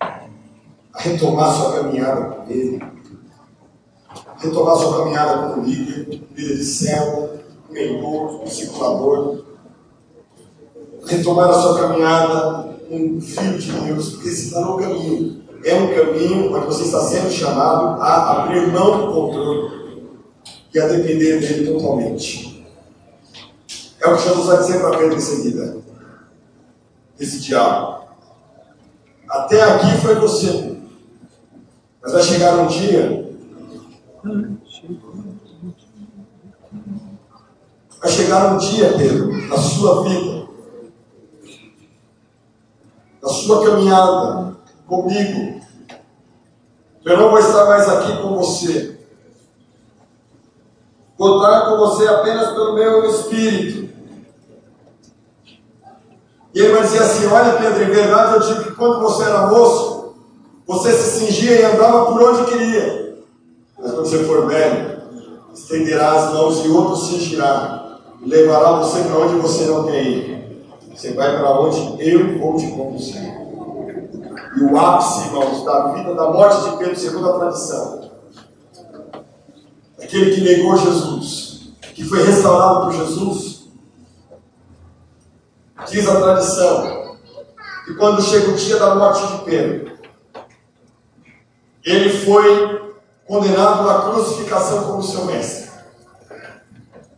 [0.00, 2.82] A retomar sua caminhada com Ele.
[4.38, 9.44] Retomar sua caminhada como líder, líder de célula, mentor, discipulador.
[11.06, 15.88] Retomar a sua caminhada com filho de Deus, porque esse está no caminho é um
[15.94, 20.02] caminho onde você está sendo chamado a abrir mão do controle
[20.72, 22.47] e a depender dele totalmente.
[24.00, 25.78] É o que Jesus vai dizer para Pedro em seguida.
[27.18, 28.08] Esse diálogo.
[29.28, 30.78] Até aqui foi você.
[32.00, 33.28] Mas vai chegar um dia.
[38.00, 40.48] Vai chegar um dia, Pedro, na sua vida,
[43.20, 45.60] na sua caminhada, comigo.
[47.04, 48.98] Eu não vou estar mais aqui com você.
[51.18, 53.87] Vou estar com você apenas pelo meu espírito.
[56.58, 59.46] E ele vai dizer assim: Olha, Pedro, em verdade eu digo que quando você era
[59.46, 60.14] moço,
[60.66, 63.16] você se cingia e andava por onde queria.
[63.78, 65.00] Mas quando você for velho,
[65.54, 70.66] estenderá as mãos e outro cingirá, e levará você para onde você não quer ir.
[70.92, 73.22] Você vai para onde eu vou te conduzir.
[74.56, 78.10] E o ápice, irmãos, da vida, da morte de Pedro, segundo a tradição.
[80.02, 83.57] Aquele que negou Jesus, que foi restaurado por Jesus,
[85.86, 87.16] diz a tradição,
[87.84, 89.98] que quando chega o dia da morte de Pedro,
[91.84, 95.68] ele foi condenado à crucificação como seu mestre.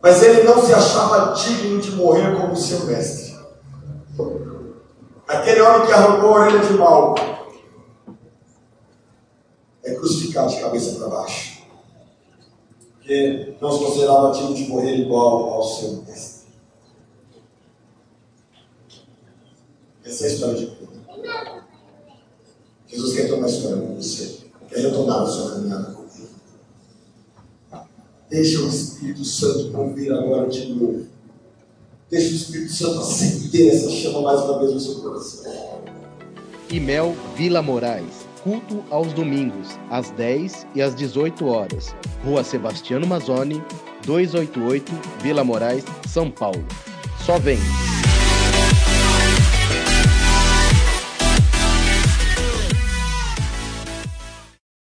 [0.01, 3.37] Mas ele não se achava digno de morrer como seu mestre.
[5.27, 7.15] Aquele homem que arrancou a orelha de mal
[9.83, 11.61] é crucificado de cabeça para baixo.
[12.93, 16.30] Porque não se considerava digno de morrer igual ao seu mestre.
[20.05, 20.91] Essa é a história de Pedro.
[22.87, 24.37] Jesus quer tomar a história com você.
[24.69, 26.29] Quer retornar a sua caminhada com ele.
[28.29, 31.05] Deixa o Espírito Santo mover agora de novo.
[32.09, 35.81] Deixa o Espírito Santo acender essa chama mais uma vez no seu coração.
[36.69, 38.29] e Mel Vila Moraes.
[38.43, 41.93] Culto aos domingos, às 10 e às 18 horas.
[42.25, 43.61] Rua Sebastiano Mazzoni,
[44.05, 44.91] 288,
[45.21, 46.65] Vila Moraes, São Paulo.
[47.23, 47.59] Só vem!